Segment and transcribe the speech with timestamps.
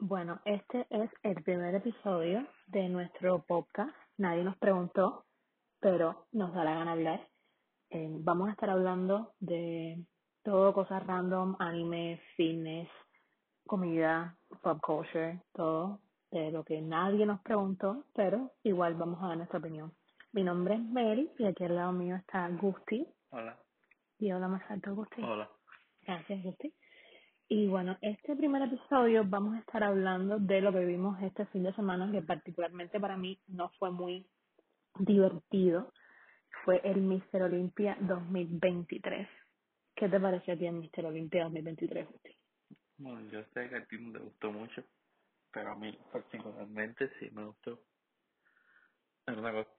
[0.00, 3.94] Bueno, este es el primer episodio de nuestro podcast.
[4.16, 5.24] Nadie nos preguntó,
[5.80, 7.28] pero nos da la gana hablar.
[7.90, 10.06] Eh, vamos a estar hablando de
[10.44, 12.88] todo, cosas random, anime, fitness,
[13.66, 15.98] comida, pop culture, todo,
[16.30, 19.92] de lo que nadie nos preguntó, pero igual vamos a dar nuestra opinión.
[20.30, 23.04] Mi nombre es Mary y aquí al lado mío está Gusti.
[23.30, 23.58] Hola.
[24.20, 25.22] Y habla más alto, Gusti.
[25.22, 25.50] Hola.
[26.02, 26.72] Gracias, Gusti.
[27.50, 31.62] Y bueno, este primer episodio vamos a estar hablando de lo que vimos este fin
[31.62, 34.26] de semana, que particularmente para mí no fue muy
[34.98, 35.90] divertido.
[36.64, 39.26] Fue el Mister Olympia 2023.
[39.94, 42.36] ¿Qué te pareció a ti el Mister Olympia 2023, Gusti?
[42.98, 44.84] Bueno, yo sé que a ti no te gustó mucho,
[45.50, 47.80] pero a mí particularmente sí me gustó.
[49.26, 49.70] Es una cosa,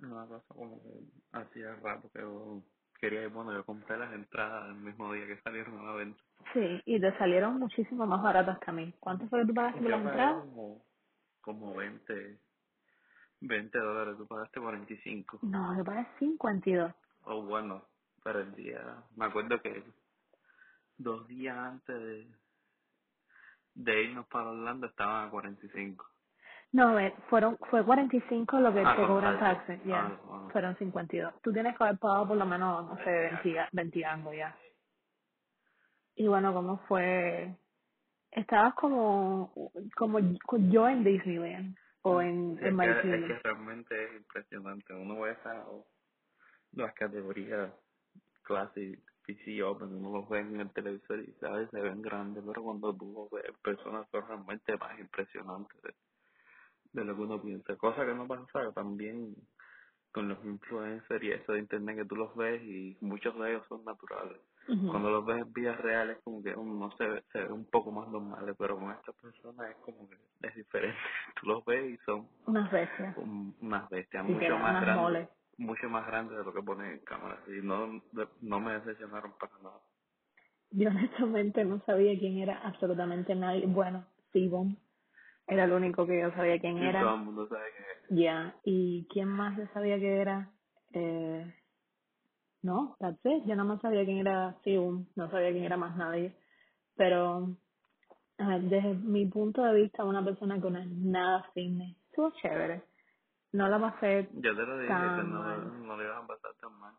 [0.00, 0.88] una cosa como que
[1.30, 2.24] hacía rato que
[3.00, 6.22] quería bueno, yo compré las entradas el mismo día que salieron a la venta.
[6.54, 8.94] Sí, y te salieron muchísimo más baratas que a mí.
[9.00, 10.40] ¿Cuánto fue que tú pagaste por Yo la pagué entrada?
[10.42, 10.86] como,
[11.42, 12.40] como 20,
[13.40, 15.42] 20 dólares, tú pagaste 45.
[15.42, 16.92] No, yo pagué 52.
[17.24, 17.88] O bueno,
[18.24, 19.84] pero el día, me acuerdo que
[20.98, 22.28] dos días antes de,
[23.74, 26.06] de irnos para Orlando estaban a 45.
[26.74, 29.84] No, a ver, fueron, fue 45 lo que Ah, cobran taxes.
[29.86, 30.06] ya.
[30.06, 30.50] Ah, bueno.
[30.50, 31.34] Fueron 52.
[31.42, 33.10] Tú tienes que haber pagado por lo menos, no sé,
[33.44, 34.56] 20, 20 algo ya.
[36.16, 37.56] Y bueno, ¿cómo fue?
[38.32, 39.52] Estabas como,
[39.96, 44.94] como yo en Disneyland o en, Sí, en es, que, es que realmente es impresionante.
[44.94, 45.64] Uno ve esa,
[46.72, 47.72] las categorías
[48.44, 52.62] Classic, PC Open, uno los ve en el televisor y sabes, se ven grandes, pero
[52.64, 55.94] cuando tú ves en persona son realmente más impresionantes
[56.94, 57.76] de lo que uno piensa.
[57.76, 59.34] Cosa que no pasa también
[60.12, 63.66] con los influencers y eso de internet que tú los ves y muchos de ellos
[63.68, 64.40] son naturales.
[64.88, 67.90] Cuando los ves en vías reales como que uno se ve, se ve un poco
[67.92, 70.96] más normales, pero con estas personas es como que es diferente.
[71.40, 73.16] Tú los ves y son Unas bestias.
[73.18, 75.28] un- unas bestias Sí, que mucho más grandes moles.
[75.58, 78.00] mucho más grandes de lo que ponen en cámara y no
[78.40, 79.80] no me decepcionaron para nada
[80.70, 83.66] Yo honestamente no sabía quién era absolutamente nadie.
[83.66, 84.78] Bueno, Sibon
[85.46, 87.14] era el único que yo sabía quién y todo era.
[87.14, 90.50] el mundo sabe que Ya, ¿y quién más yo sabía que era?
[90.92, 91.54] Eh,
[92.62, 93.44] no, that's it.
[93.46, 96.34] Yo no más sabía quién era Sium, no sabía quién era más nadie.
[96.96, 97.56] Pero
[98.38, 102.30] a ver, desde mi punto de vista, una persona que no es nada fitness, estuvo
[102.42, 102.82] chévere.
[103.52, 105.86] No la pasé, yo te lo dije Tan que no, mal.
[105.86, 106.94] no le iban a pasar tan mal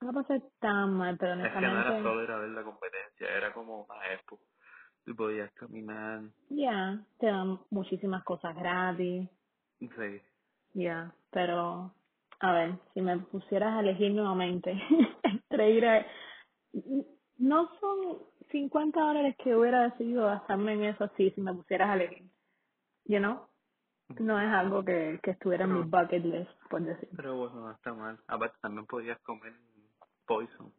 [0.00, 2.50] no la pasé tan mal, pero es que no era honestamente, solo ir a ver
[2.50, 4.38] la competencia era como una expo
[5.08, 6.20] tú podías caminar.
[6.50, 9.28] Ya, te dan muchísimas cosas gratis,
[9.80, 10.22] sí.
[10.74, 11.92] Ya, pero
[12.40, 14.70] a ver, si me pusieras a elegir nuevamente
[15.22, 16.06] entre ir a,
[17.38, 18.18] no son
[18.50, 22.26] 50 dólares que hubiera decidido gastarme en eso así si me pusieras a elegir,
[23.06, 23.48] you know,
[24.18, 27.08] no es algo que, que estuviera en mi bucket list, por decir.
[27.16, 28.18] pero bueno no está mal.
[28.26, 29.54] Aparte también podías comer
[30.26, 30.72] poison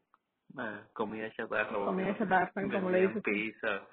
[0.58, 3.88] eh, comida chatarra Comida chatarra, como le dices pizza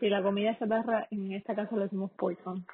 [0.00, 2.66] Si la comida chatarra, en esta casa le decimos poison.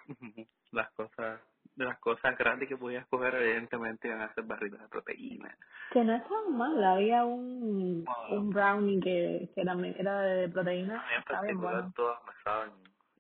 [0.73, 1.41] las cosas
[1.77, 5.57] de las cosas gratis que podías coger evidentemente iban a ser barritas de proteína
[5.93, 11.09] Que no estaba mal, había un, un brownie que, que también era de proteína, A
[11.09, 11.93] mí en particular bueno.
[11.97, 12.73] todas me saben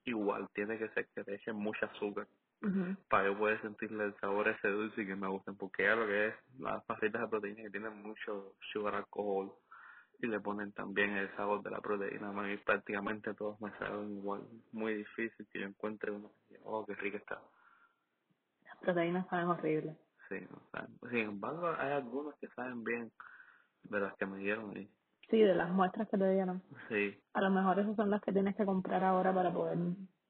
[0.05, 2.27] igual, tiene que ser que le echen mucha azúcar
[2.63, 2.97] Ujú.
[3.09, 6.07] para yo poder sentirle el sabor ese dulce y que me gusten, porque ya lo
[6.07, 9.55] que es las barritas de proteína que tienen mucho sugar alcohol
[10.25, 14.19] y le ponen también el sabor de la proteína, a mí prácticamente todos me saben
[14.19, 14.43] igual,
[14.73, 16.31] muy difícil que yo encuentre uno
[16.65, 17.41] oh, qué rica está.
[18.65, 19.97] Las proteínas saben horribles.
[20.29, 23.13] Sí, o sea, sin embargo hay algunas que saben bien
[23.84, 24.91] de las que me dieron ahí.
[25.31, 26.63] Sí, de las muestras que te dieron.
[26.89, 29.79] Sí, A lo mejor esas son las que tienes que comprar ahora para poder...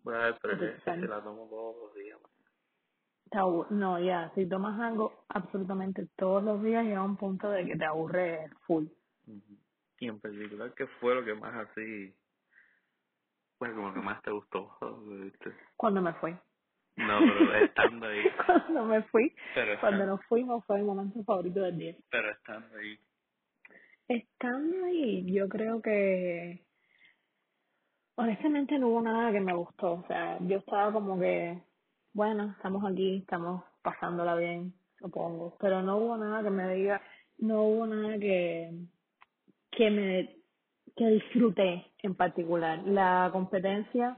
[0.03, 2.19] voy a ver, pero que, que la tomo todos los días.
[3.71, 7.85] No, ya, si tomas algo absolutamente todos los días llega un punto de que te
[7.85, 8.87] aburre full.
[9.27, 9.59] Ujú.
[10.01, 12.15] Y en particular, ¿qué fue lo que más así,
[13.59, 14.77] pues como que más te gustó?
[15.77, 16.33] Cuando me fui.
[16.97, 21.25] No, pero estando ahí, Cuando me fui, pero cuando estando, nos fuimos fue mi momento
[21.25, 21.97] favorito del día.
[22.11, 22.99] pero estando ahí,
[24.07, 26.63] Estando ahí, yo creo que
[28.17, 29.95] honestamente no hubo nada que me gustó.
[29.95, 31.59] O sea, yo estaba como que,
[32.13, 35.57] bueno, estamos aquí, estamos pasándola bien, supongo.
[35.59, 37.01] Pero no hubo nada que me diga,
[37.39, 38.71] no hubo nada que,
[39.77, 40.37] que me,
[40.97, 42.81] que disfruté en particular.
[42.87, 44.17] La competencia,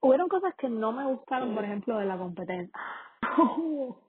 [0.00, 2.78] hubieron cosas que no me gustaron, por ejemplo, de la competencia.
[3.38, 4.08] hubo,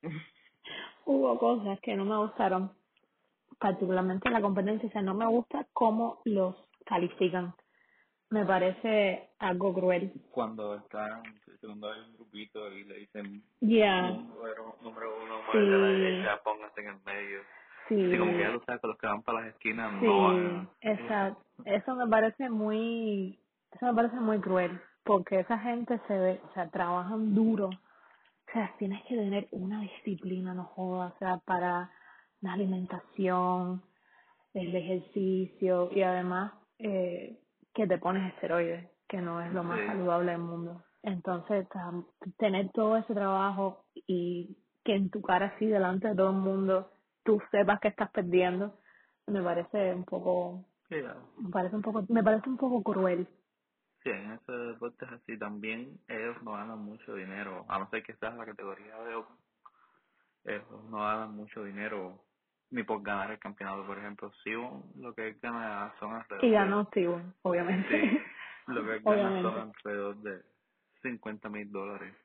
[1.05, 2.71] hubo cosas que no me gustaron
[3.59, 7.53] particularmente en la competencia, o sea, no me gusta cómo los califican.
[8.31, 10.13] me parece algo cruel.
[10.31, 11.23] Cuando están,
[11.61, 15.57] cuando hay un grupito y le dicen Ya, número, número uno, Sí.
[15.57, 17.39] a la derecha, póngase en el medio.
[17.89, 18.05] Sí.
[18.05, 20.23] Así como que ya tú sabes que los que van para las esquinas Sí, no
[20.23, 20.69] van.
[20.81, 21.43] exacto.
[21.65, 23.37] Eso me parece muy,
[23.71, 27.67] eso me parece muy cruel, porque esa gente se ve, o sea, trabajan duro.
[27.67, 31.91] O sea, tienes que tener una disciplina, no jodas, o sea, para
[32.41, 33.83] la alimentación,
[34.53, 37.37] el ejercicio y además eh,
[37.73, 39.85] que te pones esteroides, que no es lo más Sí.
[39.87, 40.81] saludable del mundo.
[41.03, 41.67] Entonces,
[42.37, 46.89] tener todo ese trabajo y que en tu cara así delante de todo el mundo
[47.23, 48.79] tú sepas que estás perdiendo,
[49.27, 53.27] me parece un poco, me parece un poco, me parece un poco cruel.
[54.03, 55.37] Sí, en ese deporte es así.
[55.37, 59.35] También ellos no ganan mucho dinero, a no ser que seas la categoría de Open.
[60.45, 62.23] Ellos no ganan mucho dinero
[62.71, 64.31] ni por ganar el campeonato, por ejemplo.
[64.43, 68.01] Si lo que él gana son alrededor Y ganó Steven, obviamente.
[68.01, 68.19] Sí,
[68.67, 70.41] lo que él gana son alrededor de
[71.01, 72.15] 50 mil dólares.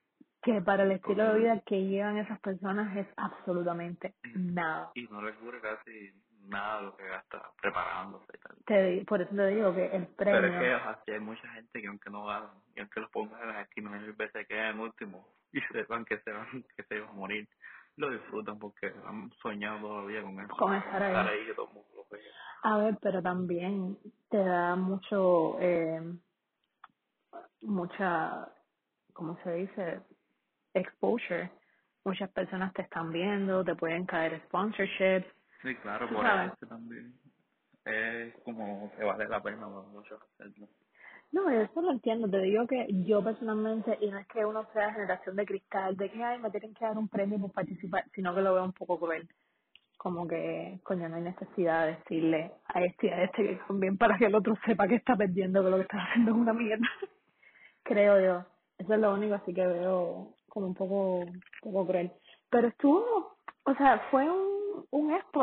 [0.44, 4.90] Que para el estilo de vida que llevan esas personas es absolutamente nada.
[4.94, 6.12] Y no le cubre casi
[6.48, 8.56] nada de lo que gasta preparándose y tal.
[8.66, 10.52] Te, por eso te digo que el Pero premio...
[10.52, 13.48] es que así hay mucha gente que aunque no ganan, y aunque los pongan en
[13.48, 17.08] las esquinas mil veces quedan en último y sepan que se van, que se van
[17.08, 17.48] a morir,
[17.96, 20.56] lo disfrutan porque han soñado todavía con eso.
[20.56, 21.10] Con estar ahí.
[21.10, 22.22] Estar ahí que todo el mundo lo vea.
[22.62, 23.98] A ver, pero también
[24.30, 26.00] te da mucho, eh,
[27.60, 28.48] mucha,
[29.12, 30.00] ¿cómo se dice?
[30.74, 31.50] Exposure.
[32.04, 35.26] Muchas personas te están viendo, te pueden caer sponsorships.
[35.62, 36.52] Sí, claro, por sabes.
[36.52, 37.14] eso también.
[37.84, 40.68] Es como que vale la pena para muchos hacerlo.
[41.32, 42.28] No, eso lo entiendo.
[42.28, 46.10] Te digo que yo personalmente, y no es que uno sea generación de cristal, de
[46.10, 48.72] que ay, me tienen que dar un premio por participar, sino que lo veo un
[48.72, 49.28] poco cruel.
[49.96, 53.96] Como que, coño, no hay necesidad de decirle a este y a este que también
[53.98, 56.52] para que el otro sepa que está perdiendo, que lo que está haciendo es una
[56.52, 56.86] mierda.
[57.82, 58.46] Creo yo.
[58.78, 62.12] Eso es lo único así que veo como un poco, un poco cruel.
[62.50, 65.42] Pero estuvo, o sea, fue un, un expo,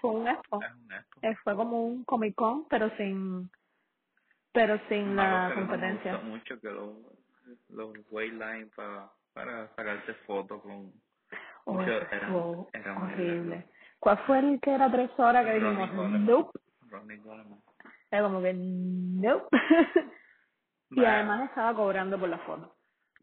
[0.00, 0.60] fue un expo.
[0.62, 1.06] Es.
[1.22, 3.50] Eh, fue como un Comic Con, pero sin,
[4.52, 6.12] pero sin la no me competencia.
[6.12, 6.96] gusta mucho que los,
[7.70, 10.92] los wayline para, para sacarse fotos con
[11.68, 13.56] Oh, estuvo eran muy horrible.
[13.56, 13.74] largos.
[13.98, 16.60] ¿Cuál fue el que era tres horas que dijimos, nope?
[18.10, 19.48] Era como que, nope.
[20.90, 22.75] y además estaba cobrando por la foto.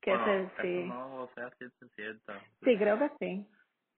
[0.03, 0.83] Que Bueno, eso sí.
[0.85, 2.39] no sea cierta, cierta.
[2.63, 3.47] Sí, creo que sí.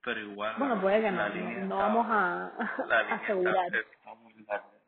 [0.04, 0.54] Pero igual.
[0.58, 2.52] Bueno, puede que la no, no vamos a,
[2.86, 3.66] la línea asegurar.
[3.66, 4.86] Está, está muy larga de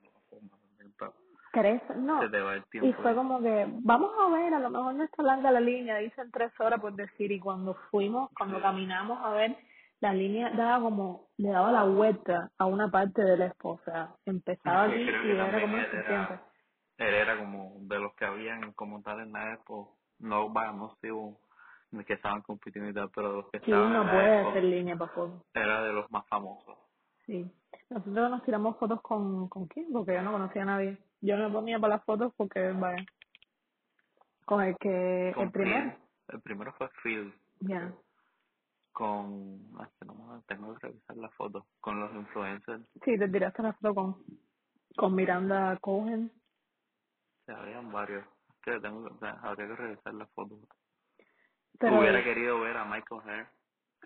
[1.97, 2.23] no.
[2.23, 5.05] Se te va el Y fue como que, vamos a ver, a lo mejor no
[5.05, 8.63] está larga la línea, dicen tres horas por decir, y cuando fuimos, cuando Sí.
[8.63, 9.57] caminamos a ver,
[10.01, 14.15] la línea daba como, le daba la vuelta a una parte del expo, o sea,
[14.27, 16.43] empezaba Sí, aquí y era como él era,
[16.99, 20.95] él era como de los que habían como tal en la expo, no va, no
[21.91, 24.97] de que estaban compitiendo y tal, pero los que Sí, estaban no puede hacer línea
[24.97, 25.43] para fotos.
[25.55, 26.77] era de los más famosos.
[27.27, 27.51] Sí.
[27.91, 29.93] Nosotros nos tiramos fotos con, ¿con quién?
[29.93, 30.99] Porque yo no conocía a nadie.
[31.21, 33.05] Yo me ponía para las fotos porque, vaya,
[34.45, 35.97] con el que, Con el primero.
[36.29, 37.35] El primero fue Phil.
[37.61, 37.93] Ya.
[38.93, 42.85] Con, ah, que no tengo que revisar la foto, con los influencers.
[43.05, 44.25] Sí, te tiraste la foto con,
[44.97, 46.33] con Miranda Cohen.
[47.47, 48.27] Se habían varios.
[48.75, 50.57] Que tengo, que- o sea, habría que revisar la foto.
[51.79, 53.49] Pero, Hubiera querido ver a Michael Hare,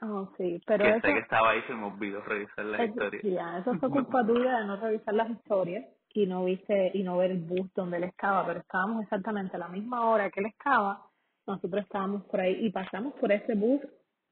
[0.03, 2.91] oh, sí, pero que eso, sé que estaba ahí, se me olvidó revisar la es-
[2.91, 3.21] historia.
[3.25, 7.19] ya, eso fue culpa tuya de no revisar las historias y no viste, y no
[7.19, 10.47] ver el bus donde él estaba, pero estábamos exactamente a la misma hora que él
[10.47, 11.07] estaba,
[11.47, 13.81] nosotros estábamos por ahí y pasamos por ese bus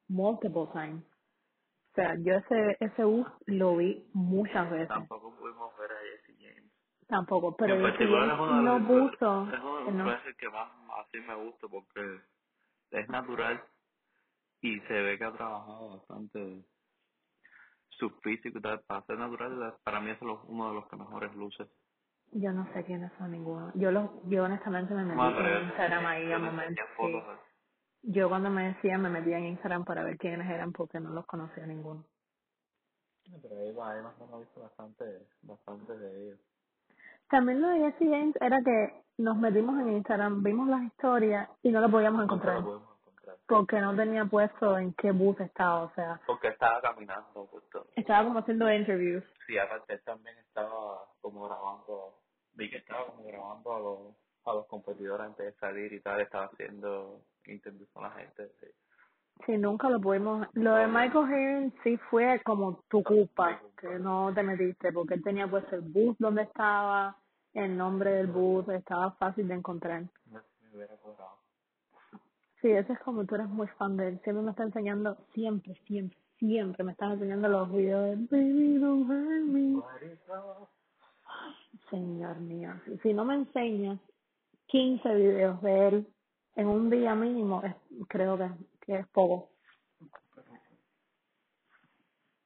[0.09, 1.05] multiple times.
[1.93, 4.89] O sea, yo ese, ese bus lo vi muchas veces.
[4.89, 6.73] Tampoco pudimos ver a Jesse James.
[7.11, 10.05] Tampoco, pero en yo particular es uno de no puso, es de los no,
[10.39, 12.21] que más así me gusta porque
[12.93, 13.65] es natural
[14.63, 16.65] y se ve que ha trabajado bastante
[17.91, 18.81] su físico y tal.
[18.83, 21.69] Para ser natural, para mí es uno de los que mejores luces.
[22.33, 23.73] yo no sé quiénes son ninguno.
[23.77, 26.87] Yo los, yo honestamente me metí en Instagram ahí yo a te momentos.
[26.87, 26.97] enseñé sí.
[26.97, 27.57] fotos de-
[28.15, 31.27] Yo cuando me decía me metía en Instagram para ver quiénes eran porque no los
[31.27, 32.07] conocía ninguno.
[33.43, 36.41] Pero ahí va, ahí más o menos he visto bastante, bastante de ellos.
[37.31, 41.71] También lo de Jesse James era que nos metimos en Instagram, vimos las historias y
[41.71, 42.63] no lo podíamos lo encontrar.
[43.47, 47.87] porque no tenía puesto en qué bus estaba, o sea, Porque estaba caminando justo.
[47.97, 49.25] estaba como haciendo interviews.
[49.47, 52.15] Sí, aparte él también estaba como grabando,
[52.55, 56.21] vi que estaba como grabando a los, a los competidores antes de salir y tal,
[56.21, 58.49] estaba haciendo interviews con la gente.
[58.61, 58.67] Sí.
[59.47, 60.47] Sí, nunca lo pudimos.
[60.55, 65.23] Lo de Michael Heron sí fue como tu culpa, que no te metiste, porque él
[65.23, 67.17] tenía puesto el bus donde estaba
[67.55, 70.05] el nombre del bus, estaba fácil de encontrar.
[72.61, 74.21] Sí, eso es como tú eres muy fan de él.
[74.23, 79.09] Siempre me está enseñando, siempre, siempre, siempre me estás enseñando los videos de Baby Don't
[79.09, 79.81] Hurt Me.
[81.89, 83.99] Señor mío, si- si no me enseñas
[84.67, 86.07] 15 videos de él
[86.57, 87.75] en un día mínimo, es-
[88.09, 88.49] creo que,
[88.91, 89.07] que es.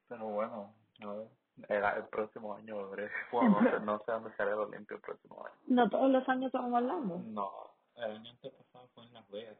[0.08, 1.28] Pero bueno, ver,
[1.68, 2.76] el, el próximo año.
[3.32, 5.56] Bueno, no sé, no sé dónde será el Olimpio el próximo año.
[5.66, 7.18] No todos los años en Orlando.
[7.26, 7.50] No,
[7.96, 9.56] el año antepasado fue en Las Vegas.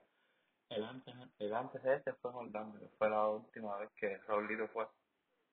[0.69, 4.19] El antes, el antes de ese fue en Orlando, que fue la última vez que
[4.29, 4.87] Raulito fue.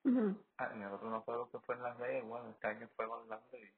[0.04, 0.36] Ujú.
[0.58, 2.88] Ah, en el otro no fue lo que fue en Las Vegas, bueno, este año
[2.96, 3.72] fue en Orlando y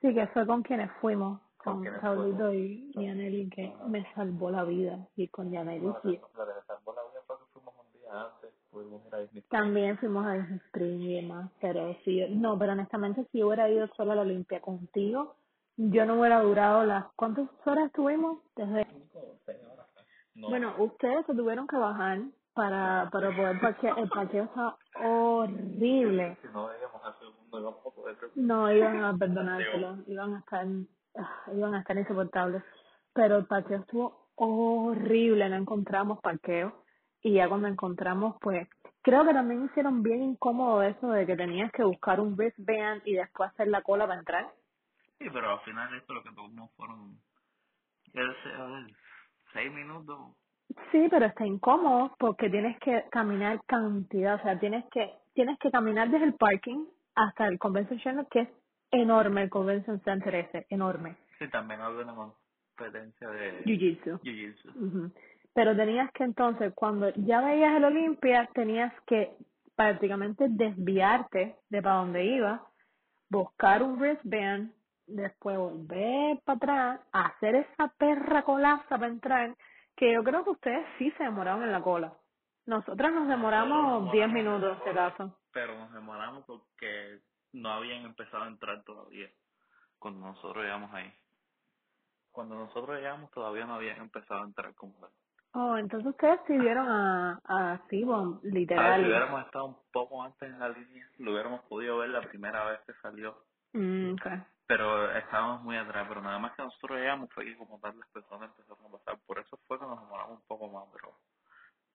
[0.00, 4.64] Sí, que fue con quienes fuimos, Con Raulito y, y Yaneli, que me salvó la
[4.64, 4.98] vida.
[5.16, 6.20] Y con Yaneli, Bueno, sí.
[6.36, 9.42] la de salvó la vida fue que fuimos un día antes, pudimos ir a Disney.
[9.50, 13.88] También fuimos a Disney Spring y demás, pero sí, no, pero honestamente si hubiera ido
[13.96, 15.36] solo a la Olimpia contigo,
[15.76, 18.38] yo no hubiera durado las, ¿cuántas horas estuvimos?
[18.56, 19.86] Desde, Cinco, seis horas.
[20.34, 22.20] No, bueno, ustedes se tuvieron que bajar
[22.54, 26.36] para, para poder parquear, el parqueo está horrible.
[26.40, 27.82] si no a todo el mundo íbamos
[28.36, 30.66] No iban a perdonárselo, iban a estar,
[31.54, 32.62] iban a estar insoportables.
[33.12, 36.84] Pero el parqueo estuvo horrible, no encontramos parqueo.
[37.22, 38.68] Y ya cuando encontramos, pues,
[39.02, 43.14] creo que también hicieron bien incómodo eso de que tenías que buscar un wristband y
[43.14, 44.52] después hacer la cola para entrar.
[45.18, 47.18] Sí, pero al final esto lo que tomamos fueron,
[48.12, 48.36] ver,
[49.52, 50.36] seis minutos.
[50.90, 55.70] Sí, pero está incómodo porque tienes que caminar cantidad, o sea, tienes que tienes que
[55.70, 58.48] caminar desde el parking hasta el convention center que es
[59.00, 61.16] enorme el convention center ese, enorme.
[61.38, 64.20] Sí, también había una competencia de Jiu-jitsu.
[64.20, 64.74] Jiu-Jitsu.
[64.76, 65.12] Ujú.
[65.54, 69.36] Pero tenías que entonces, cuando ya veías el Olimpia, tenías que
[69.76, 72.60] prácticamente desviarte de para donde ibas,
[73.28, 74.72] buscar un wristband,
[75.06, 79.54] después volver para atrás, hacer esa perra colaza para entrar,
[79.96, 82.12] que yo creo que ustedes sí se demoraron en la cola.
[82.66, 85.38] Nosotras nos demoramos 10 minutos, si acaso.
[85.52, 87.20] Pero nos demoramos porque
[87.54, 89.30] no habían empezado a entrar todavía
[89.98, 91.12] cuando nosotros llegamos ahí.
[92.32, 95.10] Cuando nosotros llegamos todavía no habían empezado a entrar como tal.
[95.54, 98.40] Oh, entonces ustedes sí vieron a, a Sibon,
[98.74, 99.06] A ver, si literal.
[99.06, 102.80] hubiéramos estado un poco antes en la línea, lo hubiéramos podido ver la primera vez
[102.86, 103.36] que salió.
[103.74, 104.26] Mm, ok.
[104.66, 108.08] Pero estábamos muy atrás, pero nada más que nosotros llegamos fue que como tal las
[108.10, 109.18] personas empezaron a pasar.
[109.26, 111.18] Por eso fue que nos demoramos un poco más, pero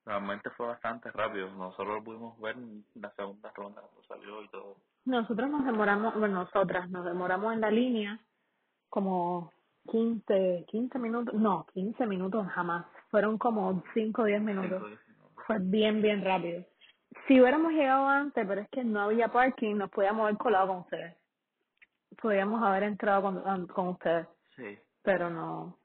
[0.05, 1.51] realmente fue bastante rápido.
[1.51, 4.77] Nosotros lo pudimos ver en la segunda ronda cuando salió y todo.
[5.05, 8.19] Nosotros nos demoramos, bueno, nosotras nos demoramos en la línea
[8.89, 9.51] como
[9.91, 12.85] 15, 15 minutos, no, 15 minutos jamás.
[13.09, 14.69] Fueron como 5 o 10 minutos.
[14.71, 15.43] Cinco, diez minutos.
[15.47, 16.63] Fue bien, bien rápido.
[17.27, 20.77] Si hubiéramos llegado antes, pero es que no había parking, nos podíamos haber colado con
[20.79, 21.15] ustedes.
[22.21, 24.77] Podíamos haber entrado con, con ustedes, Sí.
[25.01, 25.77] pero no.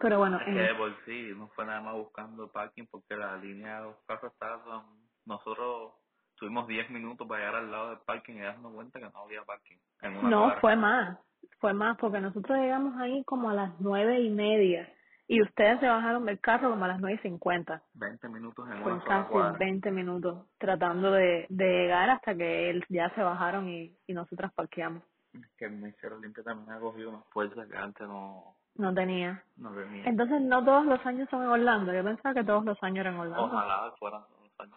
[0.00, 3.16] Pero bueno, Es que en- de por sí no fue nada más buscando parking porque
[3.16, 4.84] la línea de los carros estaba...
[5.24, 5.92] Nosotros
[6.36, 9.42] tuvimos 10 minutos para llegar al lado del parking y darnos cuenta que no había
[9.44, 9.76] parking.
[10.02, 10.60] En una No, cuadra.
[10.60, 11.18] fue más,
[11.58, 14.88] fue más, porque nosotros llegamos ahí como a las nueve y media
[15.28, 17.82] y ustedes se bajaron del carro como a las nueve y cincuenta.
[17.94, 19.58] 20 minutos en Fue casi cuadra.
[19.58, 24.52] 20 minutos tratando de, de llegar hasta que él ya se bajaron y, y nosotras
[24.52, 25.02] parqueamos.
[25.34, 29.42] Es que el Ministerio Limpio también ha cogido más fuerza que antes no, No tenía.
[29.56, 30.04] no tenía.
[30.04, 31.92] Entonces no todos los años son en Orlando.
[31.92, 33.44] Yo pensaba que todos los años eran en Orlando.
[33.44, 34.76] Ojalá fueran los años.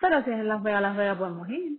[0.00, 1.78] Pero si es en Las Vegas, Las Vegas podemos ir.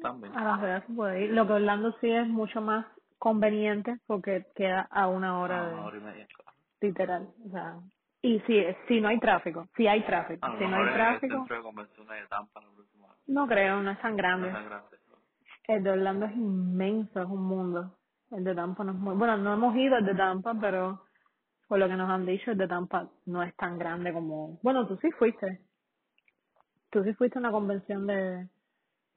[0.00, 0.36] También.
[0.36, 1.32] A Las Vegas se puede ir.
[1.32, 2.86] Lo que Orlando sí es mucho más
[3.18, 5.74] conveniente porque queda a una hora de...
[5.74, 6.26] una hora y media,
[6.80, 7.76] literal, o sea,
[8.20, 11.46] y si, si no hay tráfico, si hay tráfico, si no hay tráfico,
[13.26, 14.48] no creo, no es tan No grande.
[14.48, 14.96] es tan grande.
[15.68, 17.96] El de Orlando es inmenso, es un mundo.
[18.32, 21.04] El de Tampa no es muy, bueno, no hemos ido al de Tampa, pero
[21.68, 24.86] por lo que nos han dicho, el de Tampa no es tan grande como, bueno,
[24.88, 25.60] tú sí fuiste.
[26.92, 28.46] Tú sí fuiste a una convención de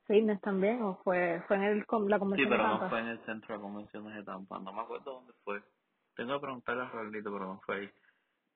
[0.07, 2.83] fitness también, o fue, fue en el, la Sí, convención de pero Tampa.
[2.85, 4.59] no fue en el centro de convenciones de Tampa.
[4.59, 5.61] No me acuerdo dónde fue.
[6.15, 7.89] Tengo que preguntarle a Raulito, pero no fue ahí.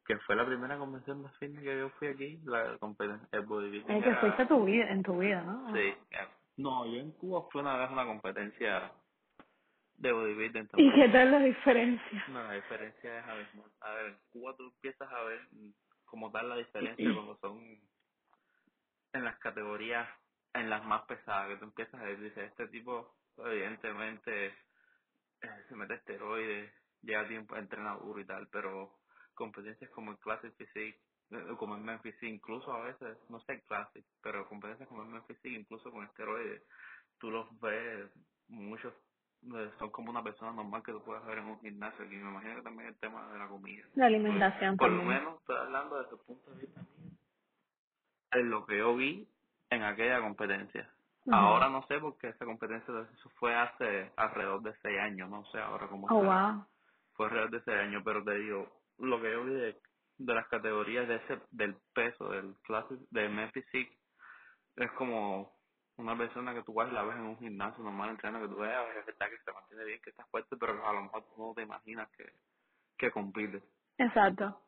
[0.05, 3.91] Que fue la primera convención de fitness que yo fui aquí, la competencia, el bodybuilding.
[3.91, 5.71] Es que era- fuiste tu vida, en tu vida, ¿no?
[5.73, 5.79] Sí.
[5.79, 8.91] eh, No, yo en Cuba fui una vez a una competencia
[9.97, 10.93] de bodybuilding ¿Y también.
[10.95, 12.23] qué tal la diferencia?
[12.29, 13.71] No, la diferencia es abismal.
[13.81, 15.41] A ver, en Cuba tú empiezas a ver
[16.05, 17.59] como tal la diferencia cuando son
[19.13, 20.07] en las categorías,
[20.53, 25.75] en las más pesadas, que tú empiezas a ver, dices, este tipo evidentemente eh, se
[25.75, 28.99] mete esteroides, lleva tiempo, entrena duro y tal, pero
[29.33, 30.99] competencias como el Classic Physique,
[31.31, 35.23] eh, como el Physique, incluso a veces, no sé el Classic, pero competencias como el
[35.23, 36.63] Physique, incluso con esteroides,
[37.19, 38.11] tú los ves
[38.47, 38.93] muchos
[39.43, 42.03] eh, son como una persona normal que tú puedes ver en un gimnasio.
[42.05, 43.85] Y me imagino que también el tema de la comida.
[43.95, 47.08] La alimentación Por, lo menos estoy hablando desde el punto de vista mío,
[48.31, 49.27] en lo que yo vi
[49.69, 50.89] en aquella competencia.
[51.31, 52.91] Ahora no sé porque esa competencia
[53.39, 56.65] fue hace alrededor de seis años, no sé ahora cómo Oh, wow.
[57.13, 58.67] Fue alrededor de seis años, pero te digo,
[58.97, 59.81] lo que yo vi de,
[60.17, 63.65] de las categorías de ese, del peso, del clase, del Memphis
[64.75, 65.51] es como
[65.97, 68.55] una persona que tú vas y la ves en un gimnasio normal entreno que tú
[68.55, 71.47] veas es verdad que se mantiene bien que está fuerte pero a lo mejor tú
[71.47, 72.25] no te imaginas que
[72.97, 73.61] que compite
[73.97, 74.61] Exacto.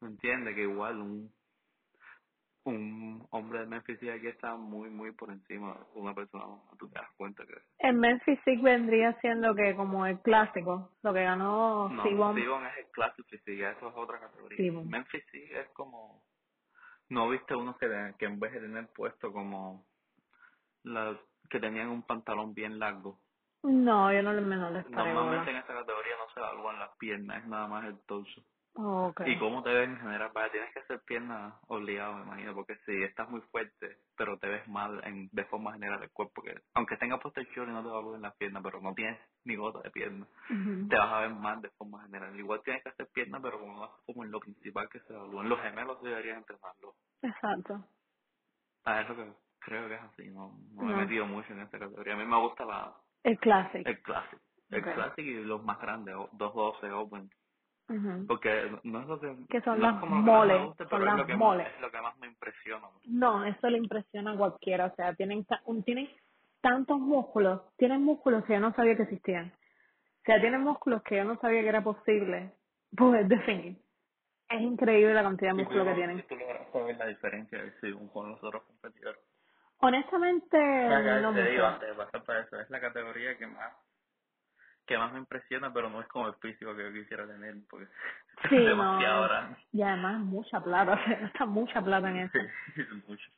[0.00, 0.54] ¿me entiendes?
[0.54, 1.34] que igual un
[2.64, 6.44] un hombre de Memphis sí aquí está muy muy por encima de una persona
[6.78, 11.22] tú te das cuenta que El Memphis vendría siendo que como el clásico, lo que
[11.22, 12.34] ganó no, Sibon.
[12.34, 14.88] Sibon es el Classic Physique eso es otra categoría Sibon.
[14.88, 16.22] Memphis sí es como
[17.10, 19.86] no viste unos que, que en vez de tener puesto como
[20.84, 21.18] la,
[21.50, 23.20] que tenían un pantalón bien largo
[23.62, 27.48] No, yo no, no les Normalmente en esta categoría no se evalúan las piernas, es
[27.48, 28.42] nada más el torso.
[29.26, 32.76] Y cómo te ves en general, vaya, tienes que hacer piernas obligado, me imagino, porque
[32.86, 36.54] si estás muy fuerte, pero te ves mal en, de forma general el cuerpo, que
[36.74, 39.56] aunque tengas puesto el short y no te evalúen las piernas, pero no tienes ni
[39.56, 40.26] gota de pierna,
[40.88, 42.38] te vas a ver mal de forma general.
[42.38, 45.12] Igual tienes que hacer piernas, pero como, no es como en lo principal que se
[45.14, 45.48] evalúan.
[45.48, 46.94] Los gemelos deberían entrenarlo.
[47.22, 47.84] Exacto.
[48.84, 51.78] Ah, eso que creo que es así, no, no me he metido mucho en esta
[51.78, 52.14] categoría.
[52.14, 53.86] A mí me gusta la El Classic.
[53.86, 54.40] el Classic.
[54.70, 54.94] El Ok.
[54.94, 57.30] Classic y los más grandes, o- 212 Open.
[58.26, 61.18] Porque no es lo que, Que son no las como que moles, son es las
[61.18, 61.66] lo que moles.
[61.66, 62.88] más, es lo que más me impresiona.
[63.06, 64.86] No, eso le impresiona a cualquiera.
[64.86, 66.08] O sea, tienen, ta- un- tienen
[66.62, 67.62] tantos músculos.
[67.76, 69.52] Tienen músculos que yo no sabía que existían.
[70.08, 72.52] O sea, tienen músculos que yo no sabía que era posible
[72.96, 73.78] poder definir.
[74.48, 76.22] Es increíble la cantidad de músculos que tienen.
[76.28, 79.20] tú lograste ver la diferencia Sigun con los otros competidores.
[79.80, 81.74] Honestamente, Acá no te digo, mucho.
[81.74, 83.72] antes de pasar para eso, es la categoría que más
[84.86, 87.86] que más me impresiona, pero no es como el físico que yo quisiera tener, porque
[88.50, 89.28] Sí, es demasiado no.
[89.28, 89.56] grande.
[89.72, 90.98] Y además mucha plata.
[91.06, 92.38] Se gasta mucha plata en eso.
[92.74, 93.30] Sí, es mucho.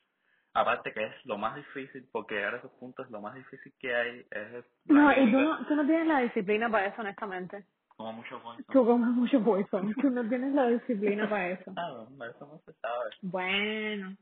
[0.53, 3.95] Aparte que es lo más difícil, porque llegar a esos puntos lo más difícil que
[3.95, 7.63] hay es No, y tú no, tú no tienes la disciplina para eso, honestamente.
[7.89, 8.65] como mucho poison.
[8.71, 9.93] Tú comes mucho poison.
[9.95, 11.71] Tú no tienes la disciplina para eso.
[11.73, 13.09] No, eso no se sabe.
[13.21, 14.15] Bueno.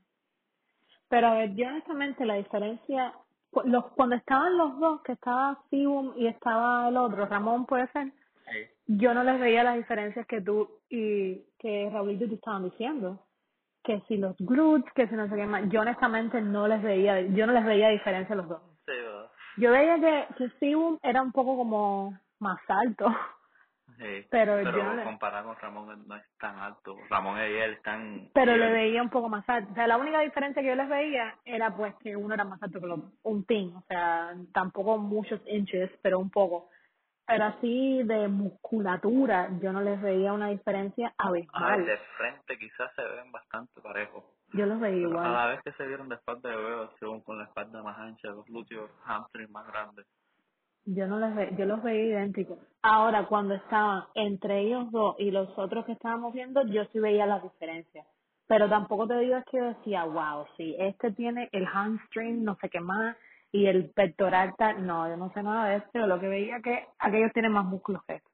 [1.08, 3.14] Pero a ver, yo honestamente la diferencia,
[3.66, 8.12] los, cuando estaban los dos, que estaba Sibum y estaba el otro, Ramón puede ser,
[8.46, 8.68] Sí.
[8.88, 13.20] yo no les veía las diferencias que tú y que Raúl y tú estaban diciendo.
[13.84, 17.22] Que si los glutes, que si no sé qué más, yo honestamente no les veía,
[17.22, 18.62] yo no les veía diferencia a los dos.
[19.58, 23.06] Yo veía que, que Sibum era un poco como más alto,
[23.98, 26.96] Sí, Pero pero, yo no le- comparado con Ramón no es tan alto.
[27.10, 28.30] Ramón y él están...
[28.34, 29.72] pero le veía un poco más alto.
[29.72, 32.62] O sea, la única diferencia que yo les veía era pues que uno era más
[32.62, 36.70] alto que el otro, un team, o sea, tampoco muchos inches, pero un poco.
[37.28, 42.00] Pero así de musculatura, yo no les veía una diferencia A ver, de abismal.
[42.18, 44.24] frente quizás se ven bastante parejos.
[44.54, 45.34] Yo los veía Pero a igual.
[45.34, 48.28] la vez que se vieron de espalda de veo, según con la espalda más ancha,
[48.30, 50.06] los glúteos, hamstrings más grandes.
[50.86, 52.60] Yo no les ve, yo los veía idénticos.
[52.84, 57.26] Ahora, cuando estaban entre ellos dos y los otros que estábamos viendo, yo sí veía
[57.26, 58.06] las diferencias.
[58.48, 62.56] Pero tampoco te digo es que yo decía, wow, sí, este tiene el hamstring, no
[62.62, 63.18] sé qué más,
[63.52, 64.86] y el pectoral tal.
[64.86, 67.66] No, yo no sé nada de eso, pero lo que veía que aquellos tienen más
[67.66, 68.32] músculos que estos.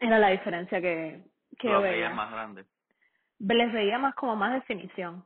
[0.00, 1.24] Era la diferencia que,
[1.58, 2.10] que los veía.
[2.10, 2.66] más grandes.
[3.38, 5.24] Les veía más como más definición.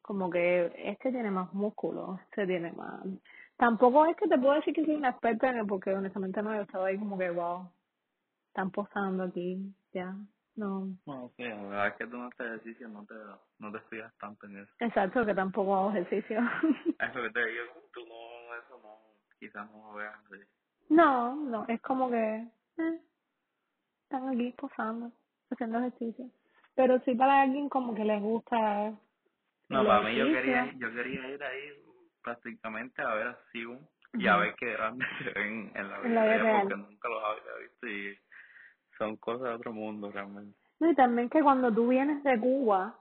[0.00, 3.04] Como que este tiene más músculo, este tiene más.
[3.62, 6.52] Tampoco es que te puedo decir que soy una experta en el, porque honestamente no,
[6.52, 7.70] yo estaba ahí como que, wow,
[8.48, 10.16] están posando aquí, ya.
[10.56, 10.88] No.
[11.06, 13.14] No, sí, la verdad es que tú no haces ejercicio, no te,
[13.60, 14.72] no te fijas tanto en eso.
[14.80, 16.40] Exacto, que tampoco hago ejercicio.
[16.98, 17.62] Es lo que te digo,
[17.94, 18.98] tú no, eso no,
[19.38, 20.42] quizás no lo veas así.
[20.88, 22.48] no, no, es como que
[22.78, 23.00] eh,
[24.02, 25.12] están aquí posando,
[25.50, 26.28] haciendo ejercicio.
[26.74, 28.92] Pero sí para alguien como que les gusta
[29.68, 31.81] No, para mí yo quería, yo quería ir ahí
[32.22, 36.22] prácticamente a ver a Sigun y a ver qué grande se ven en la vida
[36.24, 36.60] real.
[36.62, 38.18] porque nunca los había visto y
[38.98, 40.58] son cosas de otro mundo realmente.
[40.80, 42.98] No, y también que cuando tú vienes de Cuba,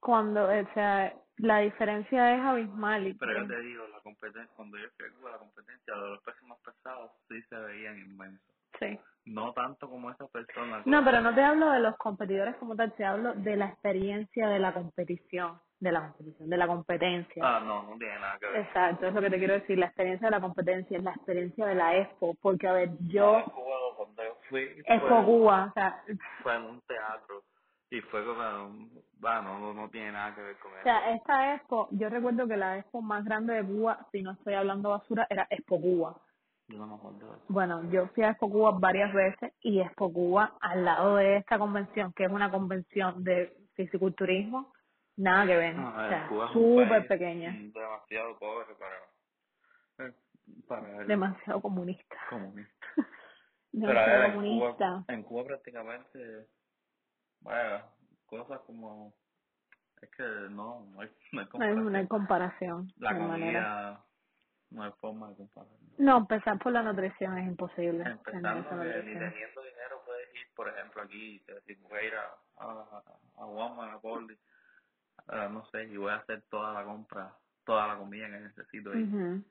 [0.00, 3.06] cuando, o sea, la diferencia es abismal.
[3.06, 6.00] Y Pero yo te digo, la competencia, cuando yo fui a Cuba, la competencia de
[6.08, 8.54] los pesos más pesados sí se veían inmensos.
[8.78, 8.98] sí.
[9.24, 10.84] No tanto como esas personas.
[10.84, 14.48] No, pero no te hablo de los competidores como tal, te hablo de la experiencia
[14.48, 17.42] de la competición, de la competición, de la competencia.
[17.44, 18.56] Ah, no, no tiene nada que ver.
[18.60, 21.74] Exacto, es lo que te quiero decir, la experiencia de la competencia, la experiencia de
[21.74, 26.02] la Expo, porque a ver, No, yo, Cuba, cuando yo fui, Expo Cuba, o sea,
[26.42, 27.42] fue en un teatro
[27.90, 28.88] y fue como,
[29.20, 30.84] bueno, no, no tiene nada que ver con o eso.
[30.84, 34.54] sea, esta Expo, yo recuerdo que la Expo más grande de Cuba, si no estoy
[34.54, 36.16] hablando basura, era Expo Cuba.
[36.68, 37.00] No.
[37.48, 41.58] Bueno, yo fui a Expo Cuba varias veces y Expo Cuba, al lado de esta
[41.58, 44.72] convención, que es una convención de fisiculturismo,
[45.16, 45.74] nada que ver.
[45.76, 50.14] No, o sea, súper pequeña, demasiado pobre para, eh,
[50.68, 52.16] para el demasiado comunista.
[52.30, 52.86] comunista.
[53.72, 54.76] Pero demasiado ver, en comunista.
[54.88, 56.46] Cuba, en Cuba prácticamente,
[57.40, 57.86] vaya,
[58.26, 59.14] cosas como,
[60.02, 62.88] es que no, no hay, no hay No hay, no hay comparación.
[62.88, 62.92] comparación.
[62.96, 63.62] La no hay manera.
[63.62, 64.04] comida,
[64.70, 65.72] no hay forma de comparar.
[65.98, 68.02] No, empezar por la nutrición es imposible.
[68.04, 72.14] Empezando que ni teniendo dinero puedes ir, por ejemplo, aquí, te decir, voy a ir
[72.14, 73.02] a, a,
[73.36, 74.36] a Walmart, a Polly,
[75.28, 78.92] a, no sé, y voy a hacer toda la compra, toda la comida que necesito
[78.92, 79.04] ahí.
[79.04, 79.44] Ujú.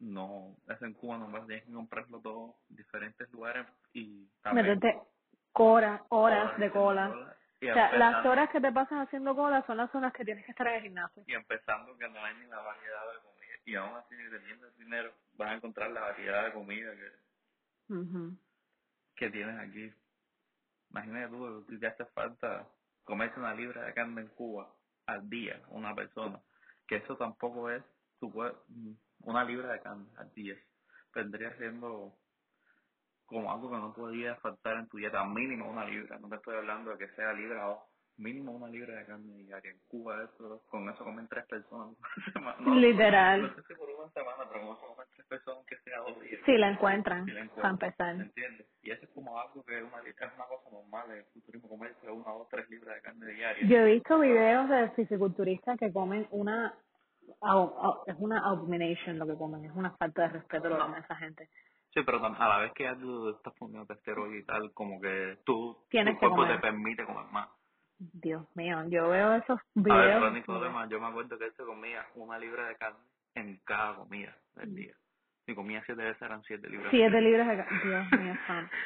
[0.00, 4.80] No, eso en Cuba no tienes que comprarlo todo en diferentes lugares y también
[5.54, 7.36] horas, horas de cola.
[7.60, 10.44] Y O sea, las horas que te pasas haciendo cola son las horas que tienes
[10.46, 11.24] que estar en el gimnasio.
[11.26, 13.54] y empezando que no hay ni la variedad de comida.
[13.66, 17.34] Y aún así, teniendo el dinero, vas a encontrar la variedad de comida que,
[17.94, 18.36] Ujú.
[19.16, 19.94] que tienes aquí.
[20.90, 22.68] Imagínate tú, si te hace falta
[23.04, 24.72] comerse una libra de carne en Cuba
[25.12, 26.40] al día, una persona,
[26.86, 27.82] que eso tampoco es
[29.20, 30.56] una libra de carne al día.
[31.14, 32.14] Vendría siendo
[33.26, 36.18] como algo que no podría faltar en tu dieta, mínimo una libra.
[36.18, 37.89] No te estoy hablando de que sea libra o
[38.20, 39.70] mínimo una libra de carne diaria.
[39.72, 41.96] En Cuba eso, con eso comen tres personas.
[42.60, 43.42] No, Literal.
[43.42, 46.20] No sé si por una semana, pero con eso comen tres personas que sea dos
[46.20, 46.40] días.
[46.46, 48.26] Si la encuentran, Si la para encuentran, ¿me empezar.
[48.26, 48.66] entiendes?
[48.82, 52.10] Y eso es como algo que es una, es una cosa normal del culturismo, comerse
[52.10, 53.66] una o tres libras de carne diaria.
[53.66, 56.74] Yo he visto videos de fisiculturistas que comen una,
[57.40, 60.82] au- au- es una abomination lo que comen, es una falta de respeto lo que
[60.82, 61.48] come esa gente.
[61.94, 65.38] Sí, pero a la vez que ya tú estás poniendo esteroides y tal, como que
[65.44, 66.56] tú, Tienes tu que cuerpo comer.
[66.56, 67.48] te permite comer más.
[68.00, 70.20] Dios mío, yo veo esos A ver, videos.
[70.22, 72.98] Ronnie Coleman, yo me acuerdo que él se comía una libra de carne
[73.34, 74.94] en cada comida del día.
[75.44, 76.90] Si comía siete veces eran siete libras.
[76.90, 78.72] Siete libras de ca- Dios mío, santo.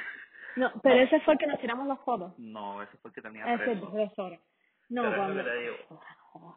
[0.57, 2.33] No, pero ese fue el que nos tiramos las fotos.
[2.39, 3.83] No, ese fue el que tenía Ese tres
[4.19, 4.41] horas.
[4.89, 5.43] No, Pero cuando...
[5.43, 6.01] digo.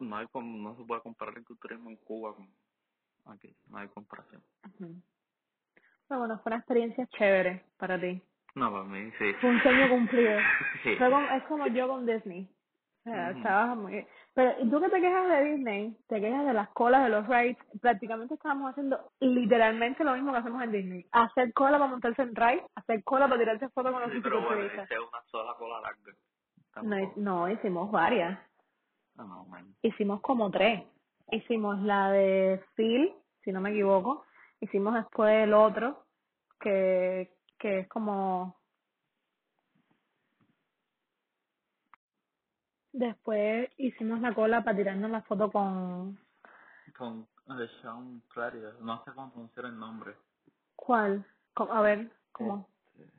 [0.00, 2.48] No, hay no se puede comparar el culturismo en Cuba con
[3.32, 3.56] aquí.
[3.68, 4.40] No hay comparación.
[4.78, 8.22] Pero bueno, fue una experiencia chévere para ti.
[8.58, 9.32] No, para mí sí.
[9.40, 10.36] Fue un sueño cumplido.
[10.82, 10.96] Sí.
[10.96, 12.48] Fue como- es como yo con Disney.
[13.04, 13.38] Sea, Ujú.
[13.38, 14.06] estabas muy...
[14.34, 17.26] Pero ¿y tú que te quejas de Disney, te quejas de las colas de los
[17.26, 21.06] rides, prácticamente estábamos haciendo literalmente lo mismo que hacemos en Disney.
[21.12, 24.42] Hacer cola para montarse en ride, hacer cola para tirarse fotos con los Sí, pero
[24.42, 26.12] bueno, hice una sola cola larga.
[26.82, 27.12] No, Tampoco.
[27.20, 28.38] no, hicimos varias.
[29.16, 29.74] No, no, man.
[29.82, 30.82] Hicimos como tres.
[31.32, 34.24] Hicimos la de Phil, si no me equivoco.
[34.60, 36.04] Hicimos después el otro,
[36.60, 38.56] que, que es como...
[42.92, 46.18] Después hicimos la cola para tirarnos la foto con...
[46.96, 48.72] Con eh, Sean Claria.
[48.80, 50.16] No sé cómo pronunciar el nombre.
[50.74, 51.24] ¿Cuál?
[51.54, 52.68] A ver, ¿cómo?
[52.94, 53.12] Este,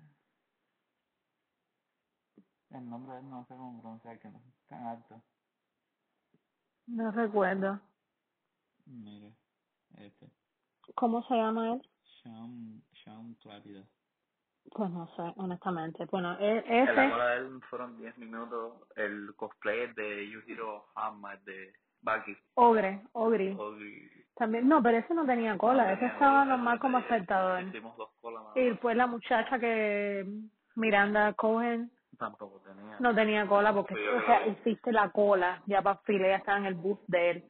[2.71, 5.21] El nombre de él no sé cómo pronunciar, que no es tan alto.
[6.87, 7.79] No recuerdo.
[8.85, 9.35] Mire,
[9.97, 10.29] este.
[10.95, 11.89] ¿Cómo se llama él?
[12.23, 13.85] Sean, Sean Clarida.
[14.71, 16.05] Pues no sé, honestamente.
[16.05, 16.93] Bueno, e- la ese...
[17.15, 18.73] de él fueron 10 minutos.
[18.95, 22.37] El cosplayer de Yujiro Hama, de Baki.
[22.55, 23.03] Ogre.
[23.13, 23.57] Ogri.
[24.35, 27.63] También, no, pero ese no tenía cola, No ese tenía estaba cola, normal como espectador.
[27.63, 28.69] Hicimos dos colas nada Y más.
[28.71, 30.25] después la muchacha que
[30.75, 32.97] Miranda Cohen Tampoco tenía.
[32.99, 36.65] no tenía cola porque, o sea, hiciste la cola ya para fila, ya estaba en
[36.65, 37.45] el bus de él.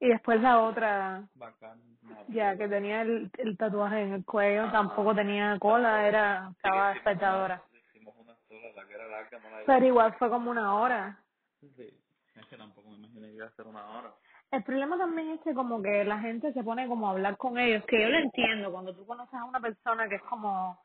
[0.00, 1.80] Y después la otra, Bacán.
[2.28, 7.62] Ya que tenía el, el tatuaje en el cuello, tampoco tenía cola, era, estaba espectadora.
[7.70, 10.74] una- Hicimos una sola, la que era larga no la Pero igual fue como una
[10.76, 11.18] hora.
[11.60, 12.00] Sí.
[12.36, 14.14] Es que tampoco me imaginé que iba a ser una hora.
[14.50, 17.58] El problema también es que como que la gente se pone como a hablar con
[17.58, 20.78] ellos, que yo lo entiendo, cuando tú conoces a una persona que es como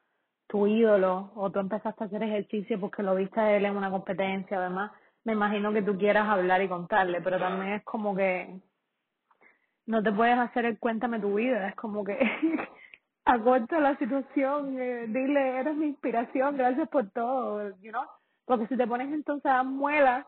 [0.48, 3.92] tu ídolo, o tú empezaste a hacer ejercicio porque lo viste a él en una
[3.92, 4.92] competencia, además,
[5.24, 8.60] me imagino que tú quieras hablar y contarle, pero también es como que
[9.90, 12.16] no te puedes hacer el cuéntame tu vida, es como que
[13.26, 18.06] acorta la situación, eh, dile, eres mi inspiración, gracias por todo, you know?
[18.46, 20.28] Porque si te pones entonces a dar muelas,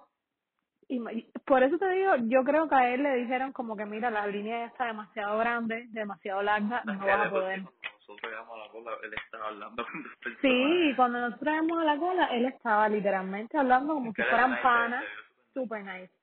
[0.88, 1.00] y
[1.46, 4.26] por eso te digo, yo creo que a él le dijeron como que mira, la
[4.26, 7.62] línea ya está demasiado grande, demasiado larga, no vas a poder.
[7.62, 10.04] cuando nosotros llegamos a la cola, él estaba hablando con.
[10.42, 15.06] Sí, cuando nosotros íbamos a la cola, él estaba literalmente hablando como si fueran panas,
[15.54, 16.21] super nice.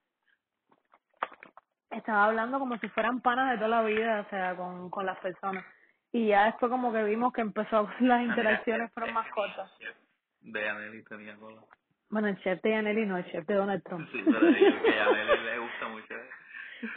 [1.91, 5.19] Estaba hablando como si fueran panas de toda la vida, o sea, con, con las
[5.19, 5.65] personas.
[6.13, 9.71] Y ya después como que vimos que empezó las interacciones fueron más cortas.
[10.41, 11.63] De Aneli tenía cola.
[12.11, 14.09] Bueno, el chef de Yaneli no, el chef de Donald Trump.
[14.11, 16.15] Sí, pero digo que a Aneli le gusta mucho.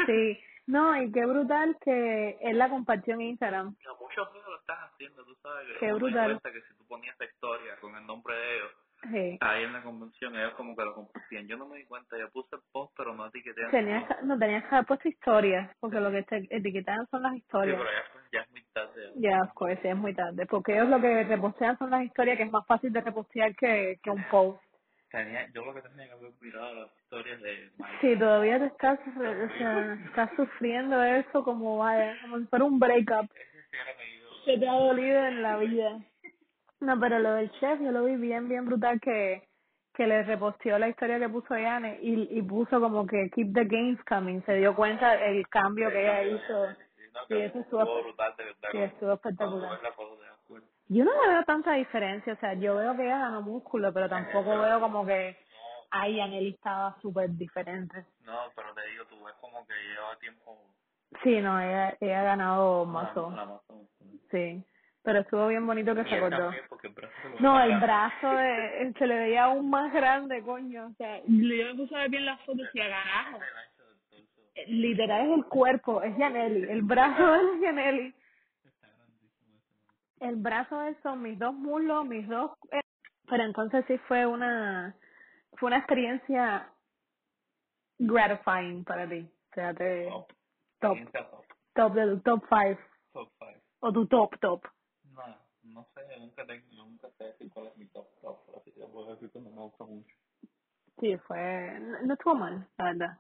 [0.06, 3.76] Sí, no, y qué brutal que él la compartió en Instagram.
[4.00, 6.40] Muchos lo están haciendo, tú sabes que Qué brutal.
[6.42, 8.72] que si tú ponías esa historia con el nombre de ellos,
[9.10, 9.38] Sí.
[9.42, 11.48] ahí en la convención ellos como que lo compartían.
[11.48, 14.38] Yo no me di cuenta, yo puse el post, pero no etiqueté Tenías que, no
[14.38, 17.78] tenías que haber puesto historias, porque lo que te etiquetan son las Sí, historias.
[17.80, 19.12] pero ya, pues, ya es muy tarde.
[19.16, 22.44] Ya, pues sí, es muy tarde, porque ellos lo que repostean son las historias que
[22.44, 24.62] es más fácil de repostear que, que un post.
[25.10, 27.98] Tenía, yo lo que tenía que haber mirado las historias de Mike.
[28.02, 32.80] Sí, todavía te estás, o sea, estás sufriendo eso como vaya, como si fuera un
[32.80, 33.94] breakup Ese sí era
[34.46, 36.00] que te ha dolido en la vida.
[36.82, 39.48] No, pero lo del chef yo lo vi bien, bien brutal que
[39.94, 43.66] que le reposteó la historia que puso Yane y, y puso como que keep the
[43.66, 46.68] games coming, se dio cuenta el cambio que ella hizo.
[46.72, 48.34] Sí, no, eso estuvo, brutal,
[48.74, 49.80] estuvo espectacular.
[50.88, 54.10] Yo no le veo tanta diferencia, o sea, yo veo que ella ganó músculo, pero
[54.10, 55.38] tampoco veo como que
[55.90, 58.06] ahí Yaneli estaba súper diferente.
[58.22, 60.58] No, pero te digo, tú ves como que lleva tiempo
[61.24, 63.34] Sí, no, ella, ella ha ganado mazo,
[64.32, 64.64] sí,
[65.04, 66.50] pero estuvo bien bonito que Y se acordó.
[66.52, 66.62] el
[67.40, 71.76] No, el brazo de, se le veía aún más grande, coño, o sea, yo me
[71.76, 73.40] puse a ver bien las fotos y a carajo.
[73.40, 74.42] grande, el ancho del torso.
[74.68, 78.14] Literal es el cuerpo, es Yaneli, el brazo es man.
[80.20, 82.52] El brazo de él son mis dos muslos, mis dos...
[82.72, 82.82] eh,
[83.28, 84.96] Pero entonces sí fue una
[85.58, 86.70] fue una experiencia
[88.00, 89.28] gratifying para ti.
[89.52, 90.28] O sea, te, Top.
[90.80, 91.46] top, top.
[91.76, 92.78] top de tu top five.
[93.14, 93.62] Top five.
[93.80, 94.64] O tu top, top.
[95.74, 99.30] No, sé, nunca nunca sé decir cuál es mi top top, así que puedo decir
[99.30, 100.16] que no me gusta mucho.
[101.00, 101.80] Sí, fue...
[101.80, 103.18] No, no estuvo mal, la verdad.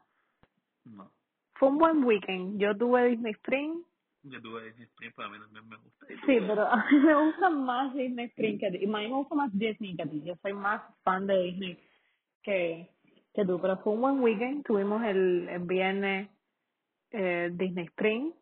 [0.86, 1.12] No.
[1.54, 2.60] Fue un buen weekend.
[2.60, 3.84] Yo tuve Disney Spring.
[4.24, 6.08] Yo tuve Disney Spring, pero a mí también me gusta.
[6.08, 8.78] Sí, pero a mí me gusta más Disney Spring que a ti.
[8.78, 10.22] Y a mí me gusta más Disney que a ti.
[10.24, 11.80] Yo soy más fan de Disney
[12.44, 12.90] que,
[13.34, 13.60] que tú.
[13.62, 14.66] Pero fue un buen weekend.
[14.66, 16.30] Tuvimos el, el viernes
[17.12, 18.34] eh, Disney Spring.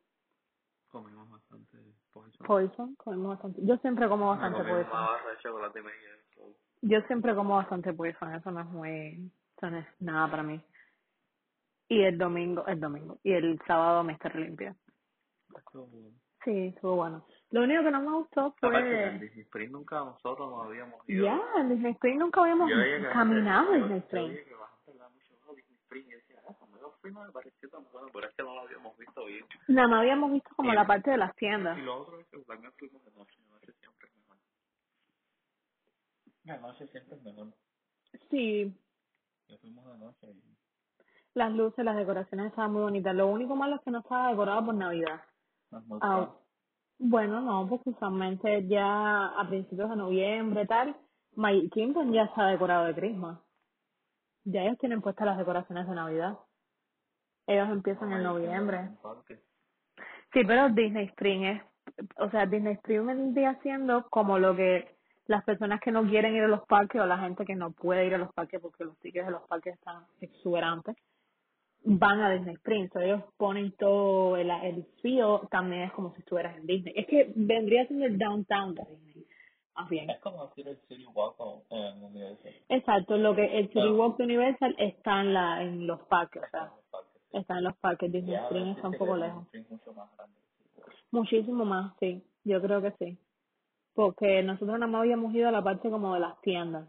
[2.11, 2.31] Pollo.
[2.45, 3.61] Poison, comemos bastante.
[3.65, 4.91] Yo siempre como bastante poison.
[4.91, 6.09] una barra de chocolate y media.
[6.35, 8.33] so, Yo siempre como bastante poison.
[8.33, 10.61] Eso no es muy, eso no es nada para mí.
[11.87, 13.19] Y el domingo, el domingo.
[13.23, 14.35] Y el sábado Mr.
[14.35, 14.75] Limpia.
[15.57, 16.09] estuvo bueno.
[16.43, 17.25] Sí, estuvo bueno.
[17.51, 19.25] Lo único que no me gustó Aparte que en fue...
[19.27, 21.25] Disney Spring nunca nosotros nos habíamos ido.
[21.25, 22.71] Ya, en Disney Spring nunca habíamos
[23.11, 24.31] caminado en Disney Yo Spring.
[24.31, 24.57] yo
[27.01, 29.45] fui no me pareció tan bueno, pero es que no lo habíamos visto bien.
[29.67, 31.77] Nada más habíamos visto como la parte de las tiendas.
[31.77, 34.37] Y lo otro es que también fuimos de noche, de noche siempre es mejor.
[36.43, 37.47] De noche siempre es mejor.
[38.29, 38.73] Sí,
[39.47, 40.59] Ya fuimos de noche y
[41.33, 43.15] las luces, las decoraciones estaban muy bonitas.
[43.15, 45.21] Lo único malo es que no estaba decorado por Navidad.
[46.01, 46.29] Ah,
[46.97, 50.97] bueno, no, porque usualmente ya a principios de noviembre tal,
[51.35, 53.39] Magic Kingdom ya está decorado de Christmas.
[54.43, 56.37] Ya ellos tienen puestas las decoraciones de Navidad.
[57.49, 58.89] Ellos empiezan en noviembre.
[60.33, 61.61] Sí, pero Disney Spring es,
[62.17, 66.43] o sea, Disney Spring vendría siendo como lo que las personas que no quieren ir
[66.43, 68.97] a los parques o la gente que no puede ir a los parques porque los
[68.99, 70.95] tickets de los parques están exuberantes,
[71.83, 72.87] van a Disney Spring.
[72.93, 76.93] So, ellos ponen todo el, el feel, también es como si estuvieras en Disney.
[76.95, 79.25] Es que vendría siendo el downtown de Disney.
[79.75, 80.09] Más bien.
[80.11, 81.35] Es como decir el City Walk
[81.71, 82.53] en Universal.
[82.69, 83.93] Exacto, lo que el City Ah.
[83.93, 86.71] Walk de Universal está en, la, en los parques, o sea.
[87.33, 88.11] Está en los parques.
[88.11, 89.45] Disney Ya, Spring está un poco lejos.
[89.69, 90.35] Mucho más grande.
[91.11, 92.23] Muchísimo más, sí.
[92.43, 93.17] Yo creo que sí.
[93.93, 96.87] Porque nosotros nada más habíamos ido a la parte como de las tiendas.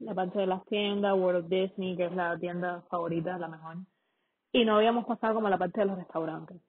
[0.00, 3.76] La parte de las tiendas, World of Disney, que es la tienda favorita, la mejor.
[4.52, 6.60] Y no habíamos pasado como a la parte de los restaurantes.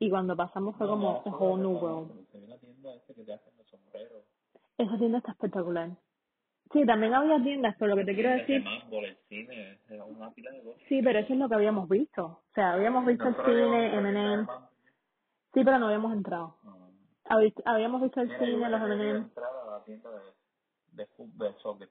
[0.00, 2.08] Y cuando pasamos fue No, como a solo whole new world.
[2.10, 4.22] pero Se ve la tienda esa que te hacen los sombreros.
[4.76, 5.90] Esa tienda está espectacular.
[6.72, 10.50] Sí, también había tiendas, pero lo que te quiero decir, el cine, es una pila
[10.50, 10.82] de cosas.
[10.88, 12.24] sí, pero eso es lo que habíamos visto.
[12.24, 14.46] O sea, habíamos visto el Nosotros habíamos cine, visto M&M.
[15.54, 16.56] Sí, pero no habíamos entrado.
[16.64, 16.72] Ah.
[17.36, 19.18] Habi- Habíamos visto el Mira, yo cine, los quería M&M.
[19.18, 20.18] entrar a la tienda de,
[20.92, 21.88] de fútbol, de soccer,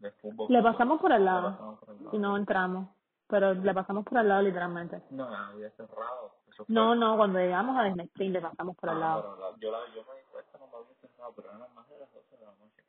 [0.00, 0.46] de fútbol.
[0.50, 2.16] Le pasamos por el Le lado pasamos por el lado.
[2.16, 2.88] y no entramos.
[3.26, 5.02] Pero le pasamos por el lado literalmente.
[5.10, 6.34] No, había cerrado.
[6.48, 9.36] Eso fue- No, no, cuando llegamos a Disney le pasamos por el Ah, lado.
[9.38, 11.98] pero la- yo, la, yo me di cuenta cuando había cerrado, pero eran más de
[11.98, 12.79] las 12 de la noche.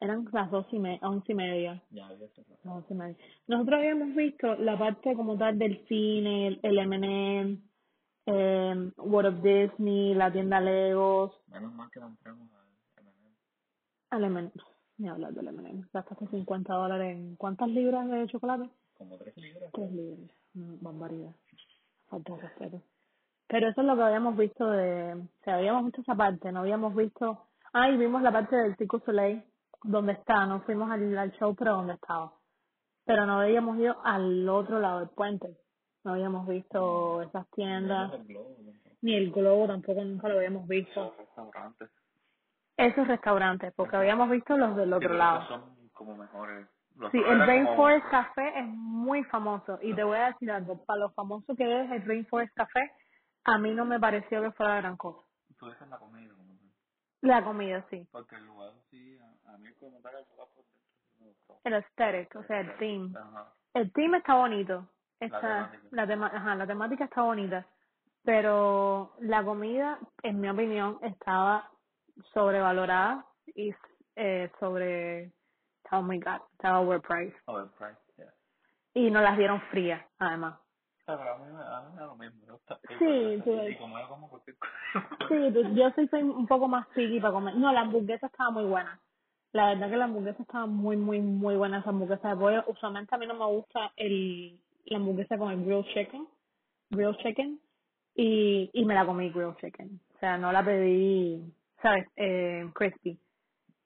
[0.00, 1.82] Eran las dos y me once y media.
[1.90, 2.58] Ya había cerrado.
[2.64, 3.16] Once y media.
[3.46, 7.58] Nosotros habíamos visto la parte como tal del cine, el- el M&M,
[8.26, 13.34] eh, World of Disney, la tienda Legos, Menos mal que no entramos al M&M.
[14.10, 14.50] al M&M.
[14.98, 15.84] Ni hablar del M&M.
[15.92, 18.68] Gastaste 50 dólares en ¿cuántas libras de chocolate?
[18.94, 19.70] Como 3 libras.
[19.72, 20.30] Tres libras.
[20.54, 21.32] Una barbaridad.
[22.08, 22.82] Falta de respeto.
[23.48, 25.14] Pero eso es lo que habíamos visto de...
[25.14, 27.46] O sea, habíamos visto esa parte, no habíamos visto...
[27.72, 29.42] Ah, y vimos la parte del du Soleil,
[29.82, 30.46] donde está.
[30.46, 32.32] No fuimos al, al show, pero donde estaba.
[33.04, 35.56] Pero no habíamos ido al otro lado del puente.
[36.04, 38.10] No habíamos visto esas tiendas.
[38.10, 38.72] Vimos el globo, ¿no?
[39.02, 41.02] Ni el globo tampoco nunca lo habíamos visto.
[41.04, 41.90] Los restaurantes.
[42.76, 45.42] esos restaurantes, porque habíamos visto los del otro lado.
[45.42, 46.66] esos son como mejores.
[46.96, 50.82] Los Sí, el como- Rainforest Café es muy famoso y te voy a decir algo,
[50.84, 52.90] para lo famoso que es el Rainforest Café,
[53.44, 55.26] a mí no me pareció que fuera gran cosa.
[55.58, 56.34] Tú dices la comida.
[57.22, 58.06] La comida, sí.
[58.12, 59.18] Porque el lugar sí,
[59.50, 60.64] a, a mí como tal el por dentro
[61.20, 61.58] me gustó.
[61.64, 63.16] El aesthetic, o sea, el.
[63.16, 63.52] Ajá.
[63.74, 64.86] El theme está bonito.
[65.20, 65.88] La Está, temática.
[65.90, 67.66] la, tema, ajá, la temática está bonita.
[68.24, 71.70] Pero la comida, en mi opinión, estaba
[72.32, 73.74] sobrevalorada y
[74.16, 75.32] eh, sobre...
[75.82, 77.34] Estaba muy caro, estaba overpriced.
[77.46, 78.32] Overpriced, yeah.
[78.94, 80.58] Y nos las dieron frías, además.
[81.06, 82.46] Pero a mí, me- a mí me da lo mismo.
[82.46, 85.08] Yo está, Sí, tú- Y como yo como cualquier cosa.
[85.28, 87.56] Sí, yo sí soy un poco más picky para comer.
[87.56, 89.00] No, la hamburguesa estaba muy buena.
[89.52, 92.64] La verdad que la hamburguesa estaba muy, muy, muy buena esa hamburguesa de pollo.
[92.68, 96.26] Usualmente a mí no me gusta el la hamburguesa con el grilled chicken,
[96.90, 97.60] grilled chicken,
[98.14, 100.00] y, y me la comí grilled chicken.
[100.16, 102.06] O sea, no la pedí, ¿sabes?
[102.16, 103.18] Eh, crispy.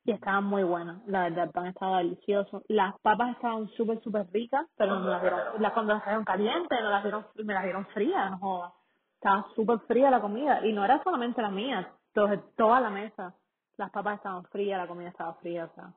[0.06, 2.62] Y estaba muy buena, la verdad, el pan estaba delicioso.
[2.68, 6.78] Las papas estaban súper, súper ricas, pero no las dieron, las cuando las trajeron calientes,
[6.82, 8.72] no las dieron, me las dieron frías, no jodas.
[9.14, 13.34] Estaba súper fría la comida, y no era solamente la mía, to- toda la mesa.
[13.76, 15.92] Las papas estaban frías, la comida estaba fría, o sea.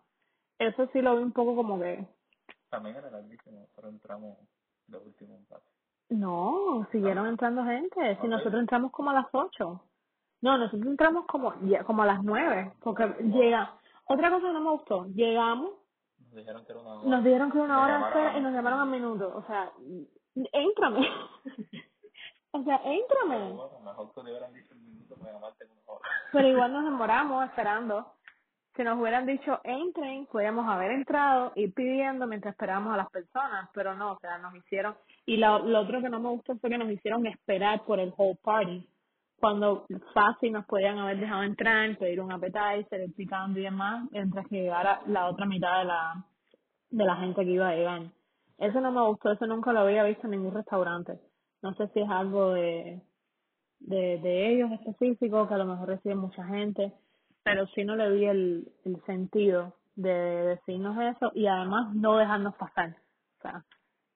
[0.60, 2.08] Eso sí lo vi un poco como que,
[2.70, 4.38] También era grandísimo, pero entramos
[4.88, 5.70] de último paso.
[6.10, 9.84] no, siguieron entrando gente, si nosotros entramos como a las ocho.
[10.42, 11.54] No, nosotros entramos como,
[11.86, 15.72] como a las nueve, porque llega, otra cosa que no me gustó, llegamos,
[16.20, 17.10] Nos dijeron que era una hora.
[17.10, 19.34] Nos dijeron que una Nos hora llamaron y nos llamaron a minuto.
[19.36, 19.72] O sea,
[20.36, 21.08] éntrame.
[22.52, 23.52] o sea, éntrame.
[23.54, 24.76] bueno, mejor que hubieran dicho
[26.32, 28.14] Pero igual nos demoramos esperando.
[28.76, 33.70] Si nos hubieran dicho entren, podríamos haber entrado, ir pidiendo mientras esperábamos a las personas,
[33.74, 36.70] pero no, o sea, nos hicieron, y lo, lo otro que no me gustó fue
[36.70, 38.88] que nos hicieron esperar por el whole party,
[39.40, 44.48] cuando fácil nos podían haber dejado entrar, pedir un appetizer, el picando y demás, mientras
[44.48, 46.26] que llegara la otra mitad de la,
[46.92, 48.02] de la gente que iba a llegar.
[48.60, 51.20] Eso no me gustó, eso nunca lo había visto en ningún restaurante.
[51.64, 53.02] No sé si es algo de,
[53.80, 56.94] de, de ellos específicos, que a lo mejor reciben mucha gente,
[57.44, 62.56] pero sí no le vi el, el sentido de decirnos eso y además no dejarnos
[62.56, 62.96] pasar.
[63.40, 63.64] O sea,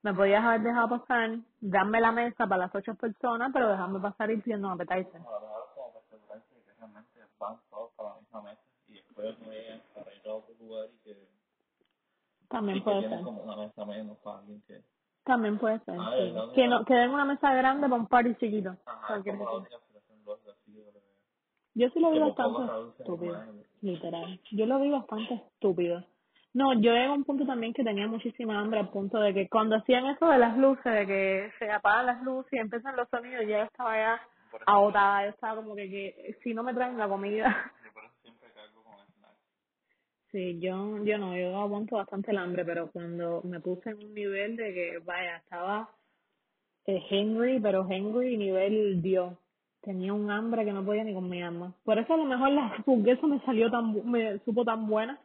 [0.03, 4.31] me podías haber dejado pasar, darme la mesa para las ocho personas, pero dejarme pasar
[4.31, 5.21] y pidiendo un appetizer.
[5.21, 8.41] No, a lo mejor como para asegurarse de que realmente van todos para la misma
[8.41, 11.27] mesa y después no llegan para ir a otro lugar y que,
[12.49, 13.21] También puede ser.
[13.21, 14.81] como una mesa menos para alguien que...
[15.31, 15.95] También puede ser.
[15.97, 16.31] Ah, sí.
[16.33, 16.83] no, no, Que, no.
[16.83, 18.75] que den una mesa grande para un party chiquito.
[18.85, 19.81] Ajá, como la
[21.73, 22.63] yo sí lo vi bastante
[22.99, 23.45] estúpido,
[23.79, 24.41] literal.
[24.51, 26.03] Yo lo vi bastante estúpido.
[26.53, 29.47] No, yo llegué a un punto también que tenía muchísima hambre, al punto de que
[29.47, 33.07] cuando hacían eso de las luces, de que se apagan las luces y empiezan los
[33.07, 34.21] sonidos, ya yo estaba ya
[34.65, 37.71] agotada, yo estaba como que, que si no me traen la comida.
[37.85, 39.39] yo por eso siempre cargo con snacks.
[40.31, 44.13] Sí, yo, yo no, yo aguanto bastante el hambre, pero cuando me puse en un
[44.13, 45.89] nivel de que, vaya, estaba
[46.85, 49.33] eh, hungry, pero hungry nivel Dios.
[49.81, 51.73] Tenía un hambre que no podía ni con mi alma.
[51.83, 55.19] Por eso a lo mejor la hamburguesa me salió tan, me supo tan buena.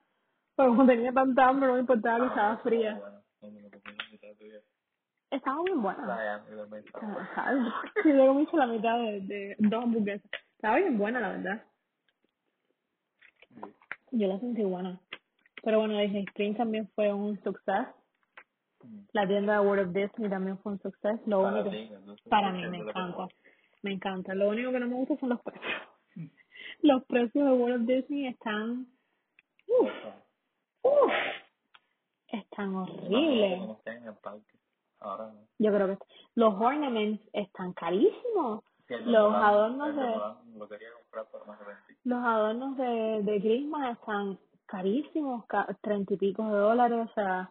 [0.56, 3.00] Pero como tenía tanta hambre, no me importaba que estaba fría.
[5.30, 6.06] Estaba bien buena.
[6.84, 7.52] Yo estaba
[8.04, 10.30] luego me hice la mitad de, de dos hamburguesas.
[10.56, 11.62] Estaba bien buena, la verdad.
[14.12, 15.00] Yo la sentí buena.
[15.62, 17.88] Pero bueno, Disney Spring también fue un success.
[18.82, 18.98] Mm.
[19.12, 21.20] La tienda de World of Disney también fue un success.
[21.26, 23.28] Lo Para único, entonces, para ¿por mí me encanta.
[23.82, 24.34] Me encanta.
[24.34, 25.64] Lo único que no me gusta son los precios.
[26.82, 28.86] Los precios de World of Disney están,
[29.66, 29.90] uf,
[30.82, 31.12] uf,
[32.28, 33.58] están horribles.
[33.60, 34.42] no, no.
[35.00, 35.32] Ahora.
[35.58, 38.62] Yo creo que los ornaments están carísimos.
[38.88, 40.88] Sí, Los adornos de- Lo quería
[42.04, 47.50] Los adornos de, de Christmas están carísimos, ca- treinta y pico de dólares, o sea,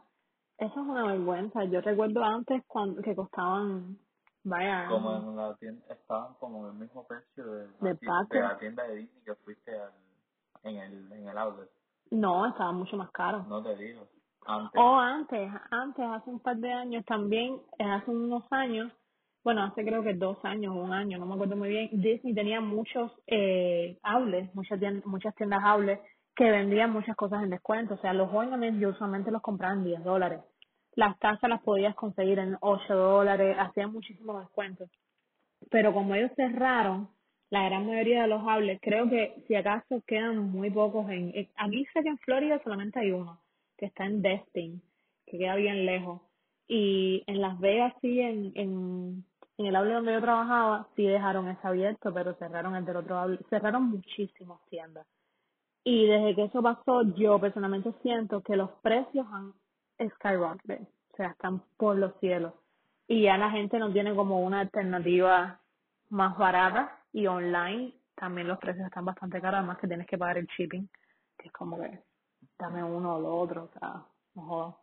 [0.57, 1.63] eso es una vergüenza.
[1.65, 3.97] Yo recuerdo antes cuando que costaban,
[4.43, 8.27] vaya, Como en la tienda, estaban como en el mismo precio de, la Del tienda-
[8.29, 9.91] de la tienda de Disney que fuiste al,
[10.63, 11.69] en el en el outlet.
[12.11, 13.47] no, estaban mucho más caros.
[13.47, 14.07] No te digo.
[14.47, 14.79] Antes.
[14.79, 18.93] O antes, antes, hace un par de años también, eh, hace unos años,
[19.45, 22.35] bueno, hace creo que dos años o un año, no me acuerdo muy bien, Disney
[22.35, 26.01] tenía muchos eh, outlets, muchas tiendas, muchas tiendas outlets
[26.35, 27.95] que vendían muchas cosas en descuento.
[27.95, 30.41] O sea, los ornaments yo usualmente los compraba en 10 dólares.
[30.95, 34.89] Las tazas las podías conseguir en 8 dólares, hacían muchísimos descuentos.
[35.71, 37.09] Pero como ellos cerraron,
[37.51, 41.31] la gran mayoría de los outlets, creo que si acaso quedan muy pocos en...
[41.35, 43.41] en- Aquí sé que en Florida solamente hay uno,
[43.77, 44.81] que está en Destin,
[45.27, 46.21] que queda bien lejos.
[46.67, 49.25] Y en Las Vegas sí, en, en,
[49.57, 53.17] en el outlet donde yo trabajaba, sí dejaron ese abierto, pero cerraron el del otro
[53.17, 53.47] outlet.
[53.49, 55.07] Cerraron muchísimas tiendas.
[55.83, 59.53] Y desde que eso pasó, yo personalmente siento que los precios han
[60.15, 62.53] skyrocketed, o sea, están por los cielos.
[63.07, 65.59] Y ya la gente no tiene como una alternativa
[66.09, 70.37] más barata y online también los precios están bastante caros, además que tienes que pagar
[70.37, 70.87] el shipping,
[71.37, 72.01] que es como que
[72.57, 74.03] dame uno o lo otro, o sea,
[74.35, 74.75] no jodas.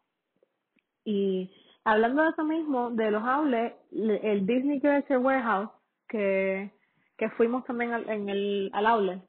[1.04, 1.50] Y
[1.84, 5.70] hablando de eso mismo, de los outlets, le- el Disney Creature Warehouse,
[6.08, 6.70] que,
[7.16, 9.20] que fuimos también al, en el, al outlet,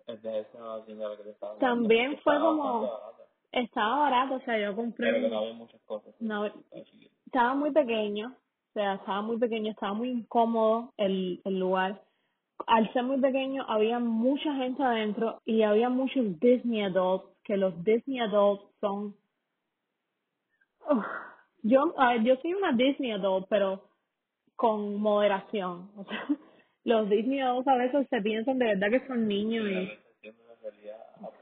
[1.60, 2.90] También fue como-
[3.52, 6.14] estaba barato, o sea, yo compré, Pero que no había muchas cosas.
[6.20, 6.46] No.
[7.26, 12.02] Estaba muy pequeño, o sea, estaba muy pequeño, estaba muy incómodo el, el lugar.
[12.66, 17.84] Al ser muy pequeño, había mucha gente adentro y había muchos Disney adults, que los
[17.84, 19.16] Disney adults son...
[20.90, 21.06] Uf,
[21.64, 23.84] yo, ver, yo soy una Disney adult, pero
[24.56, 25.92] con moderación.
[25.98, 26.28] O sea,
[26.86, 29.90] los Disney adults a veces se piensan de verdad que son niños Y.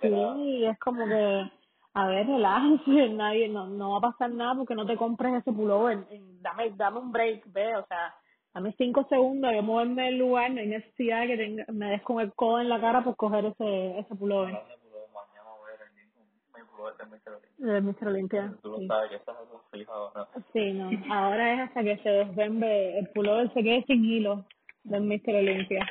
[0.02, 1.52] Sí, es como que,
[1.96, 5.52] a ver, relájense, nadie, no, no va a pasar nada porque no te compres ese
[5.52, 8.16] pullover, en- dame, dame un break, ve, o sea,
[8.54, 12.02] dame cinco segundos, yo moverme del lugar, no hay necesidad de que tenga, me des
[12.04, 15.50] con el codo en la cara por coger ese, ese pullover Hablando de pullover, mañana
[15.60, 16.12] voy a ir allí
[16.88, 17.30] de Mr.
[17.34, 17.82] Olympia.
[17.82, 18.08] Mr.
[18.08, 18.54] Olympia.
[18.62, 18.88] Tú lo Sí.
[18.88, 20.28] sabes que estás algo fija ahora.
[20.54, 24.46] Sí, no, ahora es hasta que se desvembe, el pullover se quede sin hilo
[24.84, 25.36] del Mr.
[25.36, 25.86] Olympia.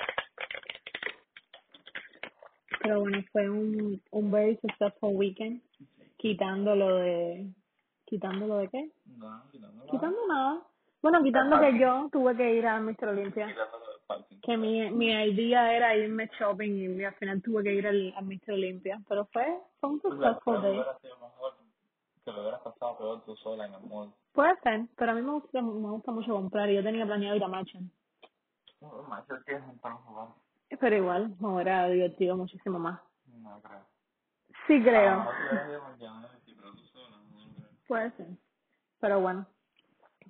[2.83, 5.61] Pero bueno, fue un, un very successful weekend,
[6.17, 7.47] quitando lo de,
[8.07, 8.91] quitando lo de qué?
[9.19, 10.63] No, quitando la- Quitando nada.
[11.03, 13.09] Bueno, quitando que yo tuve que ir a Mr.
[13.09, 13.47] Olympia.
[13.47, 13.79] quitando.
[14.43, 18.21] Que mi, mi idea era irme shopping y al final tuve que ir al, a
[18.21, 18.53] Mr.
[18.53, 19.01] Olympia.
[19.09, 19.47] Pero fue,
[19.81, 20.83] fue un successful day.
[22.25, 24.13] que lo hubieras pasado peor tú sola en el mall.
[24.33, 27.37] Puede ser, pero a mí me gusta, me gusta mucho comprar y yo tenía planeado
[27.37, 27.91] ir a Machen.
[28.81, 30.29] No, macho, tienes para jugar.
[30.79, 33.01] Pero igual, me hubiera divertido muchísimo más.
[33.27, 33.81] No creo.
[34.67, 35.11] Sí creo.
[35.11, 35.81] Ah, no
[36.21, 36.61] no creo.
[37.87, 38.27] Puede ser.
[39.01, 39.47] Pero bueno.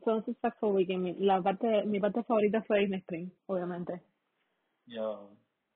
[0.03, 1.03] Fue un successful weekend.
[1.03, 4.03] Mi, la parte, mi parte favorita fue Disney Spring, obviamente.
[4.87, 5.31] Yo,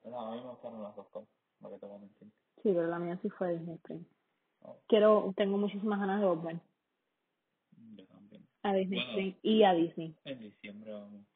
[0.05, 1.29] no, a mí me gustaron las dos cosas,
[1.61, 2.29] que te voy a mentir.
[2.63, 4.05] Sí, pero la mía sí fue Disney Spring.
[4.63, 6.61] Oh, Quiero, tengo muchísimas ganas de volver
[7.97, 8.47] yo también.
[8.63, 9.11] a Disney Bueno.
[9.11, 10.17] Spring y a Disney.
[10.25, 11.27] En diciembre vamos.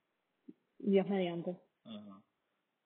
[0.78, 1.57] Dios mediante.
[1.84, 2.22] Ajá.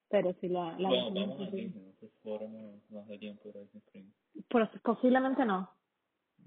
[0.09, 3.49] Pero sí, la, la bueno, vamos a Disney, no sé si podremos más de tiempo
[3.49, 4.11] ir a Disney Spring.
[4.49, 5.69] Pero posiblemente no,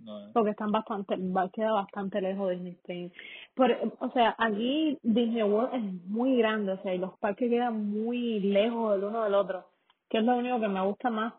[0.01, 0.31] No, eh.
[0.33, 3.11] porque están bastante, va, queda bastante lejos Disney Spring.
[3.55, 7.91] Por, o sea, aquí Disney World es muy grande, o sea, y los parques quedan
[7.91, 9.69] muy lejos el uno del otro,
[10.09, 11.35] que es lo único que me gusta más.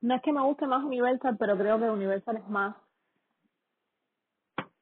[0.00, 2.76] No es que me guste más Universal, pero creo que Universal es más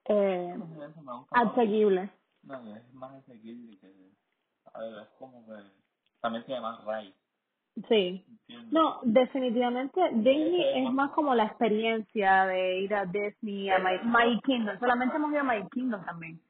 [0.06, 0.54] eh,
[1.02, 1.26] más.
[1.30, 2.10] asequible.
[2.42, 4.12] No, es más asequible que...
[4.72, 5.52] A ver, es como que...
[6.20, 7.14] También se llama Ray,
[7.89, 8.25] Sí.
[8.70, 14.41] No, definitivamente Disney es más- como la experiencia de ir a Disney, a My, My
[14.43, 14.79] Kingdom.
[14.79, 16.41] Solamente hemos ido a My Kingdom también.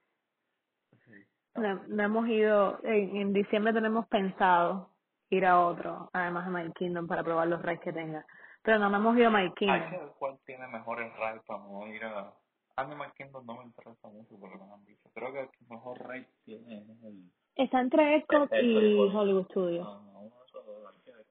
[1.57, 4.91] No, no hemos ido, en, en diciembre tenemos pensado
[5.31, 8.27] ir a otro, además de My Kingdom, para probar los rides que tenga.
[8.63, 9.91] Pero no, no hemos ido a My Hay que Kingdom.
[9.93, 12.33] ver cuál tiene mejores rides para no ir a...
[12.77, 15.09] Animal Kingdom no me interesa mucho por lo que me han dicho.
[15.15, 17.31] Creo que el mejor ride tiene es el...
[17.55, 19.15] Está entre Epcot y Hollywood.
[19.15, 19.85] Hollywood Studios.
[19.87, 20.31] No, no,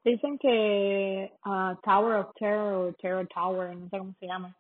[0.04, 4.56] Dicen que ah, Tower of Terror o Terror Tower, no sé cómo se llama,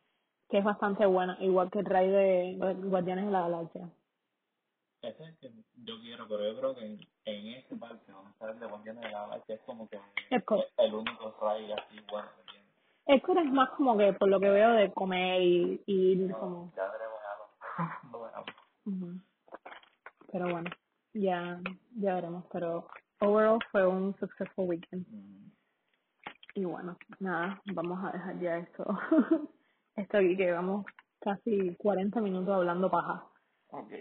[0.49, 3.89] que es bastante buena, igual que el ride de Gu- Guardianes de la Galaxia.
[5.01, 5.51] Ese es el que
[5.83, 9.03] yo quiero, pero yo creo que en, en ese parque donde está el de Guardianes
[9.03, 9.99] de la Galaxia es como que
[10.77, 12.67] el único ride así bueno que tiene.
[13.45, 16.71] Es más como que, por lo que veo, de comer y, y como...
[16.75, 17.91] Ya veremos algo.
[18.85, 19.19] no.
[20.31, 20.69] Pero bueno,
[21.13, 21.59] ya,
[21.97, 22.45] ya veremos.
[22.51, 22.87] Pero
[23.23, 25.05] overall fue un successful weekend.
[25.09, 25.51] Mm.
[26.55, 28.85] Y bueno, nada, vamos a dejar ya esto.
[29.95, 30.85] esto aquí que llevamos
[31.19, 33.25] casi 40 minutos hablando paja.
[33.69, 33.91] Ok.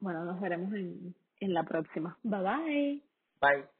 [0.00, 2.18] Bueno, nos veremos en, en la próxima.
[2.22, 3.02] Bye bye.
[3.40, 3.77] Bye.